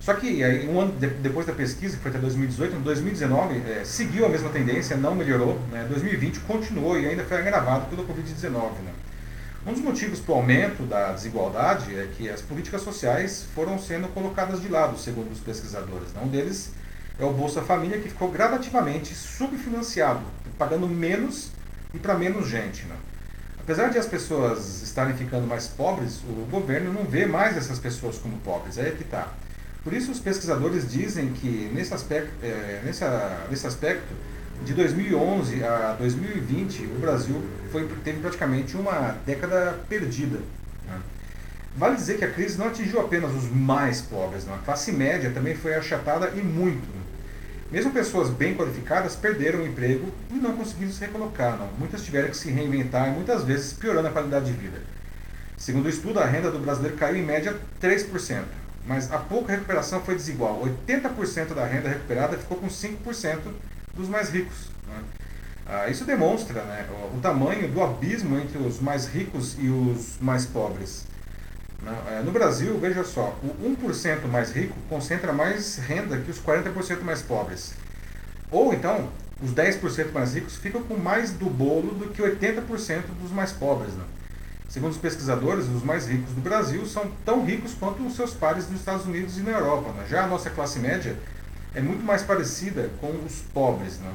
[0.00, 3.58] Só que aí, um ano de, depois da pesquisa, que foi até 2018, em 2019
[3.58, 5.60] é, seguiu a mesma tendência, não melhorou.
[5.70, 5.84] Né?
[5.90, 8.52] 2020 continuou e ainda foi agravado pela Covid-19.
[8.52, 8.92] Né?
[9.66, 14.08] Um dos motivos para o aumento da desigualdade é que as políticas sociais foram sendo
[14.08, 16.10] colocadas de lado, segundo os pesquisadores.
[16.14, 16.22] Né?
[16.24, 16.72] Um deles
[17.18, 20.20] é o Bolsa Família, que ficou gradativamente subfinanciado,
[20.58, 21.50] pagando menos
[21.94, 22.84] e para menos gente.
[22.84, 22.96] Né?
[23.58, 28.18] Apesar de as pessoas estarem ficando mais pobres, o governo não vê mais essas pessoas
[28.18, 29.32] como pobres, é que está.
[29.82, 34.14] Por isso os pesquisadores dizem que nesse aspecto, é, nesse, aspecto
[34.64, 40.38] de 2011 a 2020, o Brasil foi, teve praticamente uma década perdida.
[40.86, 41.00] Né?
[41.76, 44.54] Vale dizer que a crise não atingiu apenas os mais pobres, não.
[44.54, 47.05] a classe média também foi achatada e muito.
[47.70, 51.58] Mesmo pessoas bem qualificadas perderam o emprego e não conseguiram se recolocar.
[51.58, 51.68] Não.
[51.78, 54.80] Muitas tiveram que se reinventar muitas vezes piorando a qualidade de vida.
[55.56, 58.44] Segundo o estudo, a renda do brasileiro caiu em média 3%,
[58.86, 60.62] mas a pouca recuperação foi desigual.
[60.86, 63.38] 80% da renda recuperada ficou com 5%
[63.94, 64.70] dos mais ricos.
[64.86, 65.02] Né?
[65.66, 70.16] Ah, isso demonstra né, o, o, tamanho do abismo entre os mais ricos e os
[70.20, 71.04] mais pobres.
[71.86, 77.02] É, no Brasil, veja só, o 1% mais rico concentra mais renda que os 40%
[77.02, 77.74] mais pobres.
[78.50, 79.08] Ou então,
[79.40, 83.92] os 10% mais ricos ficam com mais do bolo do que 80% dos mais pobres.
[83.94, 84.04] Né?
[84.68, 88.68] Segundo os pesquisadores, os mais ricos do Brasil são tão ricos quanto os seus pares
[88.68, 89.92] nos Estados Unidos e na Europa.
[89.92, 90.06] Né?
[90.08, 91.16] Já a nossa classe média
[91.74, 93.98] é muito mais parecida com os pobres.
[93.98, 94.12] Né?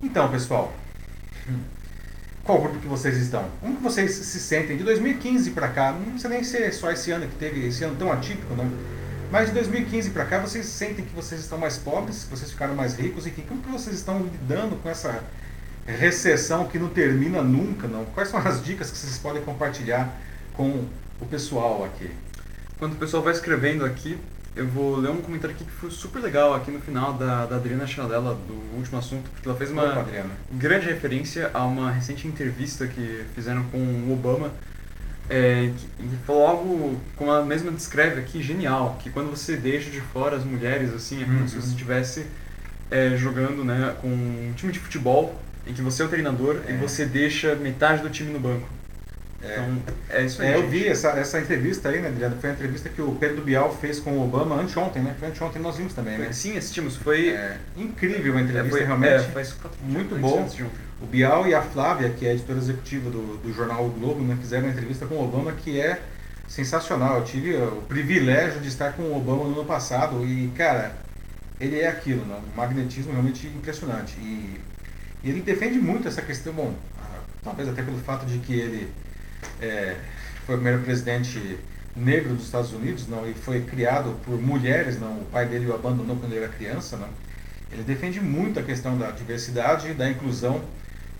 [0.00, 0.72] Então, pessoal,
[2.44, 3.48] qual grupo que vocês estão?
[3.60, 5.92] Como que vocês se sentem de 2015 para cá?
[5.92, 8.68] Não precisa nem ser só esse ano que teve, esse ano tão atípico, não.
[9.30, 12.74] Mas de 2015 para cá, vocês sentem que vocês estão mais pobres, que vocês ficaram
[12.74, 15.22] mais ricos, enfim, como que vocês estão lidando com essa
[15.86, 18.04] recessão que não termina nunca, não?
[18.06, 20.12] Quais são as dicas que vocês podem compartilhar
[20.54, 20.84] com
[21.20, 22.10] o pessoal aqui?
[22.78, 24.18] Quando o pessoal vai escrevendo aqui,
[24.54, 27.56] eu vou ler um comentário aqui que foi super legal aqui no final da, da
[27.56, 30.06] Adriana Chanela, do último assunto, porque ela fez uma Opa,
[30.52, 34.50] grande referência a uma recente entrevista que fizeram com o Obama,
[35.30, 39.90] é, que, que falou algo, como ela mesma descreve aqui, genial, que quando você deixa
[39.90, 41.48] de fora as mulheres, assim, é como uhum.
[41.48, 42.26] se você estivesse
[42.90, 46.72] é, jogando né, com um time de futebol, em que você é o treinador é.
[46.72, 48.68] e você deixa metade do time no banco.
[49.44, 50.48] É, então, é isso aí.
[50.48, 52.36] É, eu vi essa, essa entrevista aí, né, Adriano?
[52.40, 55.14] Foi a entrevista que o Pedro Bial fez com o Obama anteontem, né?
[55.18, 56.32] Foi anteontem nós vimos também, né?
[56.32, 56.96] Sim, assistimos.
[56.96, 59.14] Foi é, incrível a entrevista, foi, realmente.
[59.14, 60.48] É, faz muito bom.
[61.00, 64.38] O Bial e a Flávia, que é editora executiva do, do jornal o Globo, né,
[64.40, 66.00] fizeram uma entrevista com o Obama que é
[66.46, 67.18] sensacional.
[67.18, 70.94] Eu tive o privilégio de estar com o Obama no ano passado e, cara,
[71.60, 72.36] ele é aquilo, né?
[72.36, 74.14] um magnetismo realmente impressionante.
[74.20, 74.60] E,
[75.24, 76.74] e ele defende muito essa questão, bom,
[77.42, 78.88] talvez até pelo fato de que ele
[79.60, 79.96] é,
[80.46, 81.58] foi o primeiro presidente
[81.94, 85.74] negro dos Estados Unidos, não, e foi criado por mulheres, não, o pai dele o
[85.74, 87.08] abandonou quando ele era criança, não.
[87.70, 90.62] Ele defende muito a questão da diversidade, da inclusão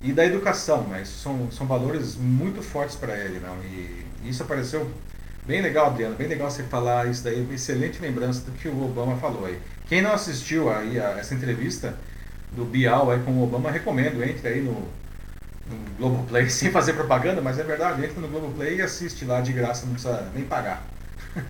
[0.02, 0.86] e da educação?
[1.00, 3.56] Isso são, são valores muito fortes para ele, não.
[3.64, 4.90] E isso apareceu
[5.46, 9.16] bem legal, Adriano, bem legal você falar isso daí, excelente lembrança do que o Obama
[9.16, 9.58] falou aí.
[9.88, 11.96] Quem não assistiu aí a, essa entrevista
[12.52, 14.88] do Bial aí com o Obama, recomendo, entre aí no
[15.72, 19.52] no Globoplay, sem fazer propaganda, mas é verdade, entra no Globoplay e assiste lá de
[19.52, 20.82] graça, não precisa nem pagar.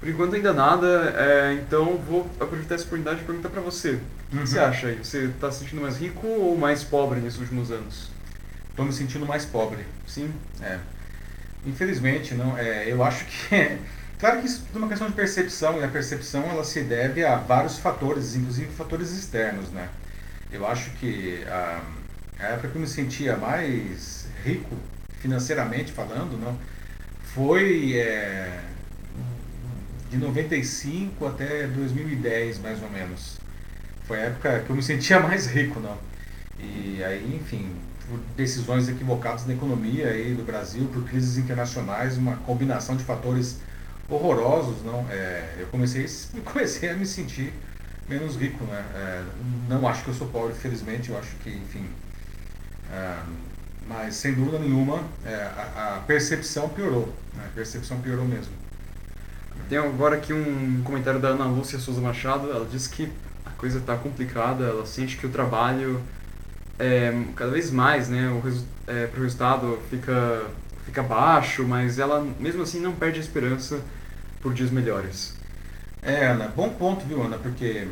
[0.00, 3.92] Por enquanto ainda nada, é, então vou aproveitar essa oportunidade de perguntar para você.
[3.92, 4.00] O
[4.30, 4.64] que você uhum.
[4.64, 4.98] acha aí?
[4.98, 8.10] Você está se sentindo mais rico ou mais pobre nesses últimos anos?
[8.68, 10.32] Estou me sentindo mais pobre, sim.
[10.60, 10.78] É.
[11.64, 12.58] Infelizmente, não.
[12.58, 13.78] É, eu acho que é,
[14.18, 17.36] claro que isso é uma questão de percepção e a percepção ela se deve a
[17.36, 19.88] vários fatores, inclusive fatores externos, né?
[20.50, 21.80] Eu acho que ah,
[22.42, 24.76] a época que eu me sentia mais rico,
[25.20, 26.58] financeiramente falando, não,
[27.34, 28.60] foi é,
[30.10, 33.38] de 95 até 2010, mais ou menos.
[34.06, 35.96] Foi a época que eu me sentia mais rico, não.
[36.58, 37.74] E aí, enfim,
[38.08, 43.60] por decisões equivocadas da economia aí do Brasil, por crises internacionais, uma combinação de fatores
[44.08, 45.06] horrorosos, não.
[45.10, 46.06] É, eu comecei,
[46.44, 47.52] comecei a me sentir
[48.08, 48.84] menos rico, né?
[48.94, 49.24] É,
[49.68, 51.86] não acho que eu sou pobre, felizmente, eu acho que, enfim,
[53.88, 57.12] mas, sem dúvida nenhuma, é, a, a, percepção piorou.
[57.34, 57.44] Né?
[57.46, 58.52] A percepção piorou mesmo.
[59.68, 62.50] Tem agora aqui um comentário da Ana Lúcia Souza Machado.
[62.50, 63.10] Ela diz que
[63.44, 66.00] a coisa está complicada, ela sente que o trabalho,
[66.78, 70.46] é, cada vez mais, né, o resu é, pro resultado fica,
[70.84, 73.80] fica baixo, mas ela, mesmo assim, não perde a esperança
[74.40, 75.36] por dias melhores.
[76.02, 77.38] É, Ana, bom ponto, viu, Ana?
[77.38, 77.86] Porque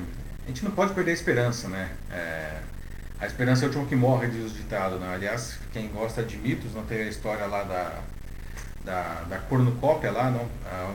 [0.45, 1.91] a gente não pode perder a esperança, né?
[2.11, 2.59] É,
[3.21, 4.97] a esperança é o último que morre, diz o ditado.
[4.97, 5.13] Né?
[5.13, 7.99] Aliás, quem gosta de mitos, não tem a história lá da,
[8.85, 10.49] da, da cornucópia lá, não?
[10.67, 10.93] Ah,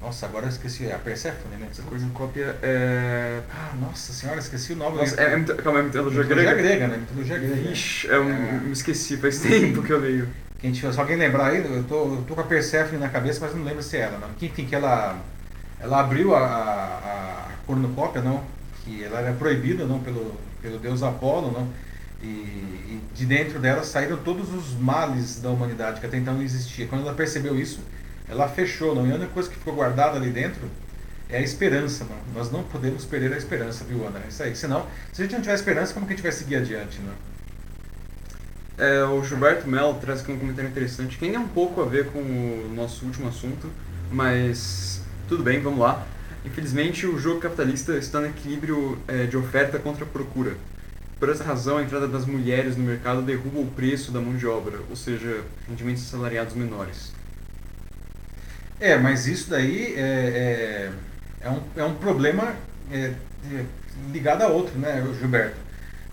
[0.00, 0.90] nossa, agora eu esqueci.
[0.90, 1.68] A Persephone, né?
[1.70, 3.40] Essa cornucópia é...
[3.50, 4.96] Ah, nossa senhora, esqueci o nome.
[4.96, 6.62] Nossa, é, é, calma, é mitologia, mitologia grega?
[6.62, 6.96] grega, né?
[6.98, 7.70] Mitologia grega.
[7.70, 10.28] Ixi, é, me esqueci, faz tempo que eu leio.
[10.58, 13.40] Quem tiver, se alguém lembrar aí, eu tô, eu tô com a Persephone na cabeça,
[13.40, 14.28] mas não lembro se é ela, não.
[14.40, 15.18] Enfim, que ela,
[15.78, 18.42] ela abriu a, a, a cornucópia, não?
[18.84, 20.00] Que ela era proibida, não?
[20.00, 20.34] Pelo,
[20.66, 21.68] pelo deus Apolo, não?
[22.22, 26.42] E, e, de dentro dela saíram todos os males da humanidade que até então não
[26.42, 26.86] existia.
[26.86, 27.80] Quando ela percebeu isso,
[28.28, 29.06] ela fechou, não?
[29.06, 30.68] E a única coisa que ficou guardada ali dentro
[31.28, 32.16] é a esperança, não.
[32.34, 34.20] Nós não podemos perder a esperança, viu, Ana?
[34.24, 34.56] É isso aí.
[34.56, 37.14] Senão, se a gente não tiver esperança, como que a gente vai seguir adiante, não?
[38.78, 42.10] É, o Gilberto Melo traz aqui um comentário interessante, que tem um pouco a ver
[42.10, 43.70] com o nosso último assunto,
[44.10, 46.06] mas tudo bem, vamos lá.
[46.46, 50.56] Infelizmente, o jogo capitalista está no equilíbrio é, de oferta contra procura.
[51.18, 54.46] Por essa razão, a entrada das mulheres no mercado derruba o preço da mão de
[54.46, 57.12] obra, ou seja, rendimentos salariados menores.
[58.78, 60.92] É, mas isso daí é, é,
[61.40, 62.54] é um, é um problema
[62.92, 63.12] é,
[64.12, 65.56] ligado a outro, né, Gilberto?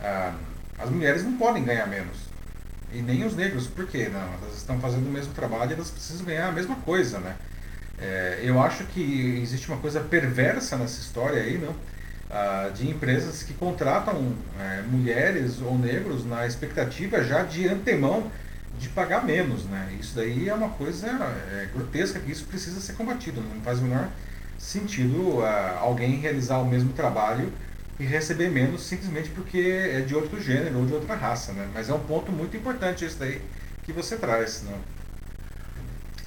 [0.01, 0.33] Ah,
[0.79, 2.17] as mulheres não podem ganhar menos.
[2.91, 4.09] E nem os negros, por quê?
[4.11, 7.35] Não, elas estão fazendo o mesmo trabalho e elas precisam ganhar a mesma coisa, né?
[8.03, 11.73] É, eu acho que existe uma coisa perversa nessa história aí, não?
[12.29, 18.29] Ah, de empresas que contratam é, mulheres ou negros na expectativa já de antemão
[18.77, 19.95] de pagar menos, né?
[19.97, 23.39] Isso daí é uma coisa é, grotesca que isso precisa ser combatido.
[23.39, 24.09] Não faz o menor
[24.57, 27.53] sentido ah, alguém realizar o mesmo trabalho
[27.97, 29.59] e receber menos simplesmente porque
[29.93, 31.69] é de outro gênero ou de outra raça, né?
[31.73, 33.41] Mas é um ponto muito importante esse daí
[33.83, 34.73] que você traz, né?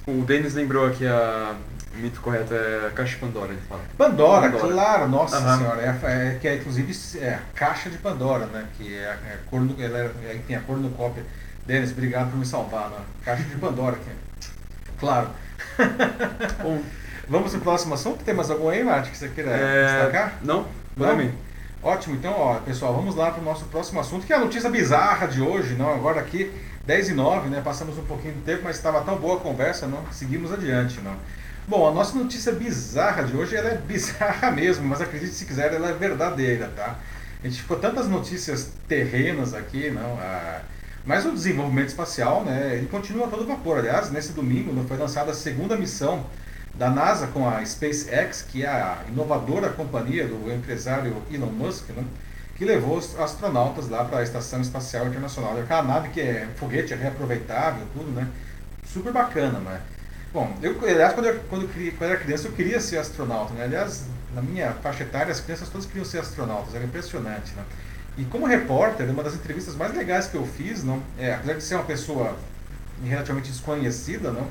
[0.07, 1.55] O Denis lembrou aqui a
[1.97, 3.81] o mito correto é a caixa de Pandora, ele fala.
[3.97, 4.73] Pandora, Pandora.
[4.73, 5.57] claro, nossa uhum.
[5.57, 8.65] senhora, é, é, que é inclusive é a caixa de Pandora, né?
[8.77, 11.23] Que é a, é a cor no, ela é, tem a cor no cópia.
[11.65, 12.97] Denis, obrigado por me salvar, né?
[13.25, 14.47] Caixa de Pandora, que,
[14.99, 15.29] claro.
[16.61, 16.81] Bom,
[17.27, 18.23] vamos pro próximo assunto?
[18.23, 19.85] Tem mais algum aí, Mate, que você queira é...
[19.87, 20.37] destacar?
[20.43, 21.31] Não, não.
[21.81, 24.69] Ótimo, então, ó, pessoal, vamos lá para o nosso próximo assunto, que é a notícia
[24.69, 25.93] bizarra de hoje, não?
[25.93, 26.51] Agora aqui,
[26.87, 27.61] 10 e 9, né?
[27.61, 30.09] Passamos um pouquinho de tempo, mas estava tão boa a conversa, não?
[30.09, 31.17] Seguimos adiante, não?
[31.67, 35.73] Bom, a nossa notícia bizarra de hoje, ela é bizarra mesmo, mas acredite se quiser,
[35.73, 36.97] ela é verdadeira, tá?
[37.43, 40.17] A gente ficou tantas notícias terrenas aqui, não?
[40.17, 40.61] Ah,
[41.05, 43.79] mas o desenvolvimento espacial, né, ele continua todo vapor.
[43.79, 46.25] Aliás, nesse domingo né, foi lançada a segunda missão
[46.73, 52.05] da NASA com a SpaceX, que é a inovadora companhia do empresário Elon Musk, né,
[52.57, 55.57] que levou os astronautas lá para a Estação Espacial Internacional.
[55.57, 58.27] É aquela nave que é foguete, é reaproveitável, tudo, né?
[58.85, 59.79] Super bacana, né?
[60.33, 63.53] Bom, eu, aliás, quando eu, quando, eu, quando eu era criança, eu queria ser astronauta,
[63.53, 63.63] né?
[63.63, 67.63] Aliás, na minha faixa etária, as crianças todas queriam ser astronautas, era impressionante, né?
[68.17, 71.63] E como repórter, uma das entrevistas mais legais que eu fiz, não, é, apesar de
[71.63, 72.35] ser uma pessoa
[73.05, 74.47] relativamente desconhecida, não,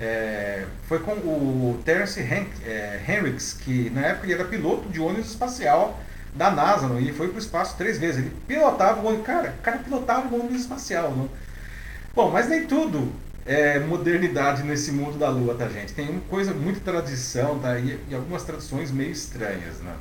[0.00, 5.00] é, foi com o Terence Hen é, Henricks, que na época ele era piloto de
[5.00, 6.00] ônibus espacial
[6.36, 8.18] da NASA, não, e ele foi para o espaço três vezes.
[8.18, 11.10] Ele pilotava o ônibus, cara, cara pilotava o ônibus espacial.
[11.10, 11.28] Não.
[12.14, 13.12] Bom, mas nem tudo
[13.46, 15.92] é modernidade nesse mundo da Lua, tá, gente?
[15.92, 17.78] Tem uma coisa, muita tradição, tá?
[17.78, 19.94] E, e algumas tradições meio estranhas, né?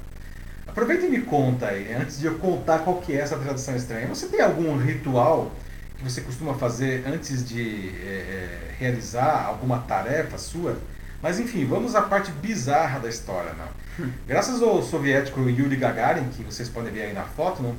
[0.67, 4.07] Aproveita e me conta aí, antes de eu contar qual que é essa tradição estranha.
[4.07, 5.51] Você tem algum ritual
[5.97, 10.77] que você costuma fazer antes de é, é, realizar alguma tarefa sua.
[11.25, 13.51] Mas enfim, vamos à parte bizarra da história.
[13.55, 14.05] Não?
[14.05, 14.11] Hum.
[14.29, 17.75] Graças ao soviético Yuri Gagarin, que vocês podem ver aí na foto, não?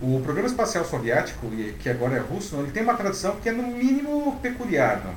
[0.00, 2.64] o programa espacial soviético, que agora é russo, não?
[2.64, 5.00] ele tem uma tradição que é no mínimo peculiar.
[5.04, 5.14] Não?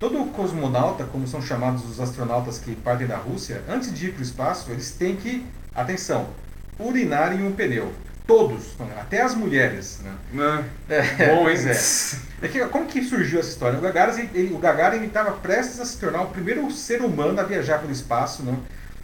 [0.00, 4.20] Todo cosmonauta, como são chamados os astronautas que partem da Rússia, antes de ir para
[4.20, 5.44] o espaço, eles têm que,
[5.74, 6.28] atenção,
[6.78, 7.92] urinar em um pneu.
[8.26, 10.00] Todos, até as mulheres.
[10.32, 10.64] Né?
[10.88, 12.46] É, é, Bom, pois é.
[12.46, 13.78] é que, como que surgiu essa história?
[13.78, 17.42] O Gagarin ele, o Gagarin estava prestes a se tornar o primeiro ser humano a
[17.42, 18.42] viajar pelo espaço.
[18.44, 18.56] Né?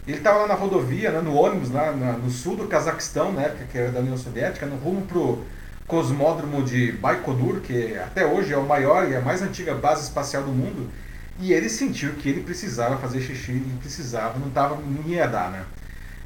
[0.07, 3.43] Ele estava lá na rodovia, né, no ônibus, lá na, no sul do Cazaquistão, na
[3.43, 5.45] época que era da União Soviética, no rumo para o
[5.85, 10.43] cosmódromo de Baikonur, que até hoje é o maior e a mais antiga base espacial
[10.43, 10.89] do mundo.
[11.39, 15.51] E ele sentiu que ele precisava fazer xixi, ele precisava, não, tava, não ia dar,
[15.51, 15.63] né?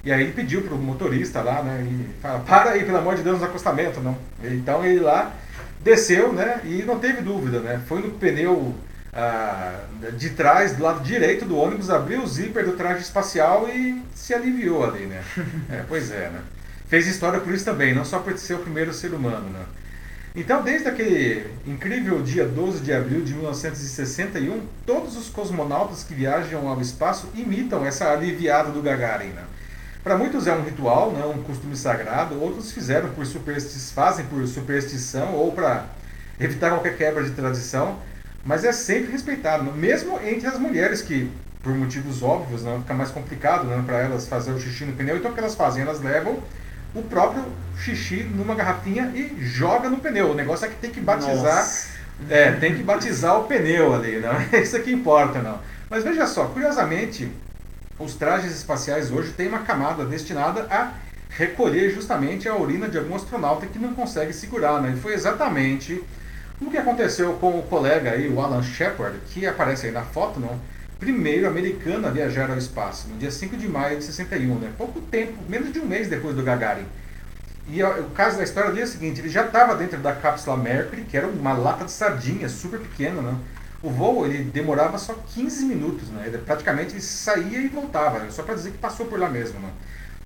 [0.04, 1.88] E aí ele pediu para o motorista lá, né?
[1.90, 4.18] E fala, para aí, pelo amor de Deus, no acostamento, não.
[4.44, 5.34] Então ele lá
[5.82, 6.60] desceu, né?
[6.66, 7.82] E não teve dúvida, né?
[7.88, 8.76] Foi no pneu
[9.14, 9.80] ah,
[10.18, 14.34] de trás, do lado direito do ônibus, abriu o zíper do traje espacial e se
[14.34, 15.24] aliviou ali, né?
[15.70, 16.42] É, pois é, né?
[16.88, 19.66] Fez história por isso também, não só por ser o primeiro ser humano, né?
[20.36, 26.68] Então, desde aquele incrível dia 12 de abril de 1961, todos os cosmonautas que viajam
[26.68, 29.44] ao espaço imitam essa aliviada do Gagarin, né?
[30.04, 34.46] Para muitos é um ritual, né, um costume sagrado, outros fizeram por superstição, fazem por
[34.46, 35.86] superstição ou para
[36.38, 38.00] evitar qualquer quebra de tradição,
[38.44, 41.32] mas é sempre respeitado, mesmo entre as mulheres que,
[41.62, 45.16] por motivos óbvios, não fica mais complicado né, para elas fazer o xixi no pneu,
[45.16, 45.82] então o que elas fazem?
[45.82, 46.38] Elas levam
[46.94, 47.46] o próprio
[47.78, 50.32] xixi numa garrafinha e joga no pneu.
[50.32, 51.66] O negócio é que tem que batizar,
[52.30, 55.60] é, tem que batizar o pneu ali, não é isso que importa, não.
[55.90, 57.32] Mas veja só, curiosamente,
[58.00, 60.94] os trajes espaciais hoje têm uma camada destinada a
[61.30, 64.82] recolher justamente a urina de algum astronauta que não consegue segurar.
[64.82, 64.94] Né?
[64.96, 66.04] E foi exatamente
[66.62, 70.40] o que aconteceu com o colega aí, o Alan Shepard, que aparece aí na foto,
[70.40, 70.60] não?
[71.00, 74.72] primeiro americano a viajar ao espaço, no dia 5 de maio de 61, né?
[74.78, 76.86] pouco tempo, menos de um mês depois do Gagarin.
[77.68, 81.04] E o caso da história é o seguinte, ele já estava dentro da cápsula Mercury,
[81.04, 83.36] que era uma lata de sardinha super pequena, né?
[83.84, 86.24] O voo ele demorava só 15 minutos, né?
[86.28, 89.70] Ele, praticamente ele saía e voltava, só para dizer que passou por lá mesmo, né?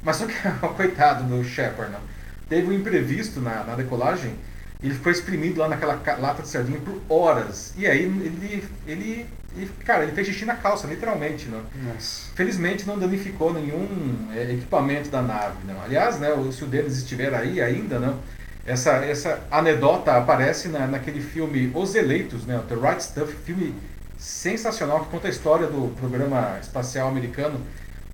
[0.03, 0.33] Mas só que,
[0.77, 1.99] coitado do Shepard, né?
[2.47, 4.33] teve um imprevisto na, na decolagem,
[4.81, 7.73] ele ficou exprimido lá naquela lata de sardinha por horas.
[7.77, 9.25] E aí ele, ele,
[9.55, 11.61] ele cara, ele fez xixi na calça, literalmente, né?
[11.83, 12.31] Nossa.
[12.35, 15.81] Felizmente não danificou nenhum é, equipamento da nave, não.
[15.81, 18.19] Aliás, né, se o Denis estiver aí ainda, não,
[18.67, 23.73] essa, essa anedota aparece na, naquele filme Os Eleitos, né, The Right Stuff, filme
[24.17, 27.61] sensacional que conta a história do programa espacial americano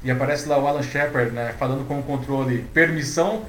[0.03, 3.45] e aparece lá o Alan Shepard, né, falando com o controle permissão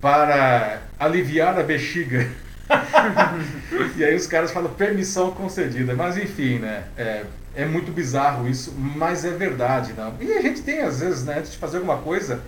[0.00, 2.28] para aliviar a bexiga.
[3.96, 6.84] e aí os caras falam permissão concedida, mas enfim, né?
[6.96, 7.24] É,
[7.54, 10.14] é muito bizarro isso, mas é verdade, não?
[10.20, 12.42] E a gente tem às vezes, né, antes de fazer alguma coisa,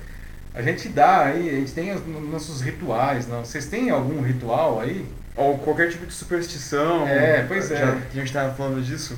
[0.55, 3.44] a gente dá aí, a gente tem os nossos rituais, não?
[3.44, 5.06] Vocês têm algum ritual aí?
[5.36, 7.06] Ou qualquer tipo de superstição.
[7.06, 7.77] É, pois é.
[7.77, 9.16] Já, a gente estava falando disso.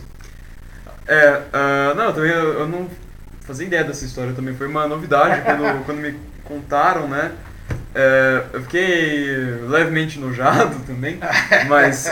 [1.06, 2.88] É, uh, não, também eu, eu, não
[3.40, 4.54] fazia ideia dessa história também.
[4.54, 7.32] Foi uma novidade quando, quando me contaram, né?
[7.94, 9.34] É, eu fiquei
[9.68, 11.18] levemente enojado também,
[11.68, 12.10] mas,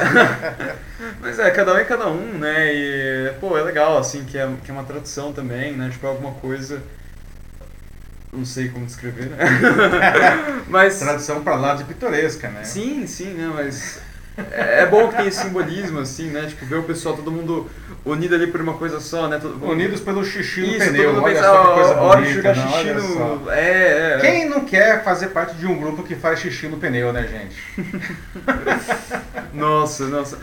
[1.21, 2.75] mas é, cada um é cada um, né?
[2.75, 5.89] E, pô, é legal, assim, que é, que é uma tradução também, né?
[5.91, 6.83] Tipo, é alguma coisa.
[8.33, 9.37] Não sei como descrever, né?
[10.69, 10.99] mas.
[10.99, 12.63] Tradução pra lá de pitoresca, né?
[12.65, 13.51] Sim, sim, né?
[13.53, 14.01] Mas
[14.51, 16.47] é, é bom que tem esse simbolismo, assim, né?
[16.47, 17.69] Tipo, ver o pessoal, todo mundo
[18.05, 19.39] unido ali por uma coisa só, né?
[19.39, 21.15] Todo, Unidos pelo xixi no Isso, pneu.
[21.15, 23.51] todo olha pensa, só que ó, coisa bonita, jogar não, xixi olha no...
[23.51, 24.19] É, é.
[24.21, 27.57] Quem não quer fazer parte de um grupo que faz xixi no pneu, né, gente?
[29.53, 30.39] Nossa, nossa.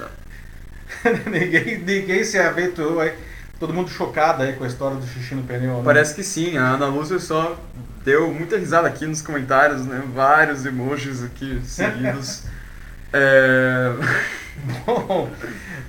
[1.25, 3.13] ninguém, ninguém se aventurou aí.
[3.59, 5.77] Todo mundo chocado aí com a história do xixi no pneu.
[5.77, 5.81] Né?
[5.83, 7.57] Parece que sim, a Ana Lúcia só
[8.03, 10.03] deu muita risada aqui nos comentários, né?
[10.13, 12.43] Vários emojis aqui seguidos.
[13.11, 13.93] é...
[14.85, 15.29] Bom,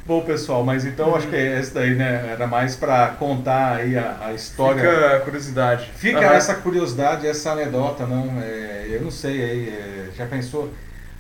[0.07, 2.32] bom, pessoal, mas então acho que é esse daí, né?
[2.32, 4.82] Era mais para contar aí a, a história.
[4.82, 5.90] Fica a curiosidade.
[5.97, 6.35] Fica Aham.
[6.35, 8.40] essa curiosidade, essa anedota, não?
[8.40, 10.73] É, eu não sei aí, é, já pensou?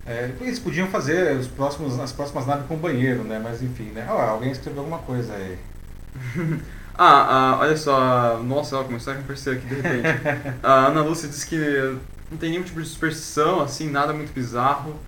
[0.06, 3.40] É, eles podiam fazer os próximos, as próximas naves com banheiro, né?
[3.42, 4.06] Mas enfim, né?
[4.08, 5.58] Alguém escreveu alguma coisa aí.
[7.00, 10.08] Ah, ah, olha só, nossa, ela começou a aparecer aqui de repente.
[10.60, 11.56] a Ana Lúcia disse que
[12.28, 14.98] não tem nenhum tipo de superstição, assim, nada muito bizarro.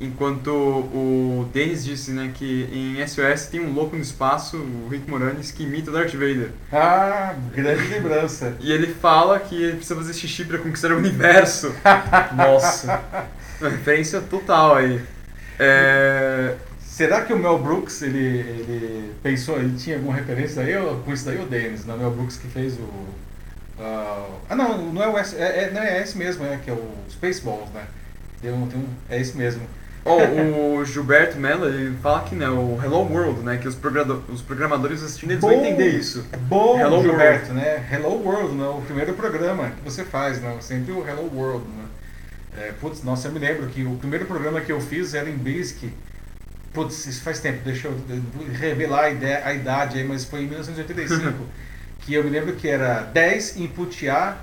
[0.00, 5.10] Enquanto o Denis disse, né, que em SOS tem um louco no espaço, o Rick
[5.10, 6.50] Moranis, que imita o Darth Vader.
[6.72, 8.56] Ah, grande lembrança.
[8.60, 11.74] E ele fala que ele precisa fazer xixi pra conquistar o universo.
[12.34, 13.02] Nossa,
[13.60, 15.00] uma referência total aí.
[15.58, 16.54] É...
[16.98, 21.12] Será que o Mel Brooks, ele, ele pensou, ele tinha alguma referência aí, ou com
[21.12, 22.88] isso daí o Dennis, não é o Mel Brooks que fez o...
[23.78, 26.68] ah, ah, não, não é o S, é, é, não, é esse mesmo, é, que
[26.68, 27.84] é o Spaceballs, né?
[28.42, 29.62] Tem um, tem um, é esse mesmo.
[30.04, 34.24] Oh, o Gilberto Mello, ele fala que, né, o Hello World, né, que os, progrado-
[34.28, 35.64] os programadores assistindo, eles vão Bom.
[35.64, 36.26] entender isso.
[36.48, 37.88] Bom, Hello Gilberto, né?
[37.92, 38.66] Hello World, né?
[38.66, 40.56] O primeiro programa que você faz, né?
[40.60, 41.84] Sempre o Hello World, né?
[42.56, 45.36] É, putz, nossa, eu me lembro que o primeiro programa que eu fiz era em
[45.36, 45.92] Basic.
[46.72, 47.96] Putz, isso faz tempo, deixa eu
[48.52, 51.34] revelar a, ideia, a idade aí, mas foi em 1985.
[52.00, 54.36] que eu me lembro que era 10 input A,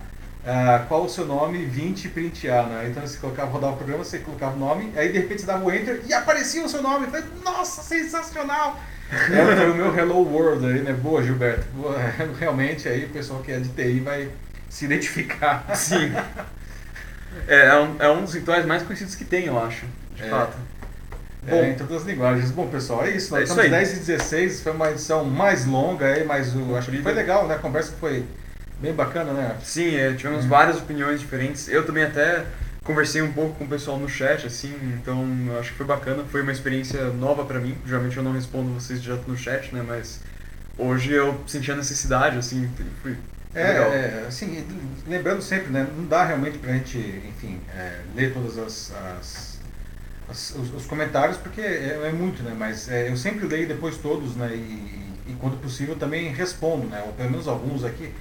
[0.45, 2.87] ah, qual o seu nome, 20 print A, né?
[2.89, 5.65] Então você colocava, rodava o programa, você colocava o nome, aí de repente você dava
[5.65, 7.05] o enter e aparecia o seu nome.
[7.05, 8.79] Eu falei, nossa, sensacional!
[9.07, 10.91] É, foi o meu Hello World aí, né?
[10.91, 11.63] Boa, Gilberto.
[11.75, 11.95] Boa.
[12.39, 14.31] Realmente aí o pessoal que é de TI vai
[14.67, 15.63] se identificar.
[15.75, 16.11] Sim.
[17.47, 19.85] É, é um, é um dos rituais mais conhecidos que tem, eu acho,
[20.15, 20.29] de É.
[20.29, 20.57] fato.
[21.49, 22.51] Bom, em todas as linguagens.
[22.51, 23.31] Bom, pessoal, é isso.
[23.31, 23.69] Nós É isso estamos aí.
[23.85, 27.47] 10 e 16, foi uma edição mais longa aí, mas o, acho que foi legal,
[27.47, 27.55] né?
[27.55, 28.25] A conversa foi
[28.81, 29.55] bem bacana, né?
[29.63, 30.49] Sim, é, tivemos Uhum.
[30.49, 31.67] várias opiniões diferentes.
[31.67, 32.43] Eu também até
[32.83, 35.25] conversei um pouco com o pessoal no chat, assim, então
[35.59, 36.23] acho que foi bacana.
[36.31, 37.75] Foi uma experiência nova pra mim.
[37.85, 39.83] Geralmente eu não respondo vocês direto no chat, né?
[39.87, 40.19] Mas
[40.77, 42.69] hoje eu senti a necessidade, assim,
[43.01, 43.15] foi
[43.53, 44.65] É, é, assim,
[45.07, 45.87] lembrando sempre, né?
[45.95, 49.54] Não dá realmente pra gente, enfim, é, ler todas as, as- as-
[50.29, 52.55] os, os comentários, porque é, é muito, né?
[52.57, 54.53] Mas é, eu sempre leio depois todos, né?
[54.53, 57.03] E, e quando possível também respondo, né?
[57.05, 58.11] Ou pelo menos alguns aqui.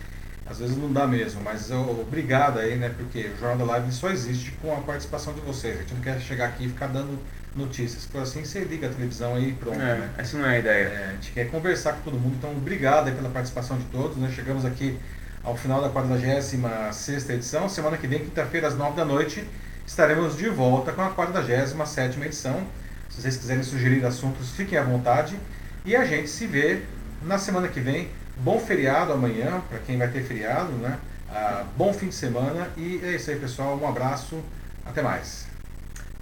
[0.47, 2.93] Às vezes não dá mesmo, mas eu, obrigado aí, né?
[2.94, 5.74] Porque o Jornal da Live só existe com a participação de vocês.
[5.76, 7.18] A gente não quer chegar aqui e ficar dando
[7.56, 8.05] notícias.
[8.05, 10.10] For assim, você liga a televisão aí e pronto, né?
[10.18, 10.85] É, essa não é a ideia.
[10.85, 14.18] É, a gente quer conversar com todo mundo, então obrigado aí pela participação de todos.
[14.18, 14.98] Nós chegamos aqui
[15.43, 17.68] ao final da 46 edição.
[17.68, 19.44] Semana que vem, quinta-feira, às 9 da noite,
[19.86, 22.66] estaremos de volta com a 47 edição.
[23.11, 25.39] Se vocês quiserem sugerir assuntos, fiquem à vontade.
[25.85, 26.82] E a gente se vê
[27.23, 30.98] na semana que vem Bom feriado amanhã, para quem vai ter feriado, né?
[31.31, 33.78] Ah, bom fim de semana e é isso aí, pessoal.
[33.81, 34.40] Um abraço,
[34.85, 35.47] até mais.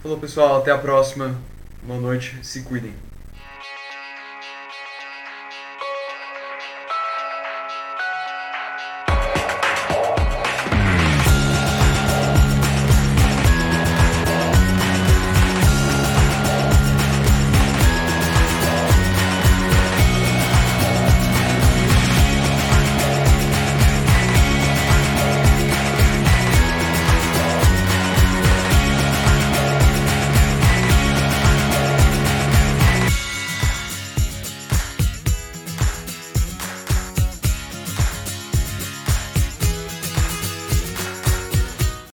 [0.02, 1.34] Falou, pessoal, até a próxima.
[1.82, 3.11] Boa noite, se cuidem.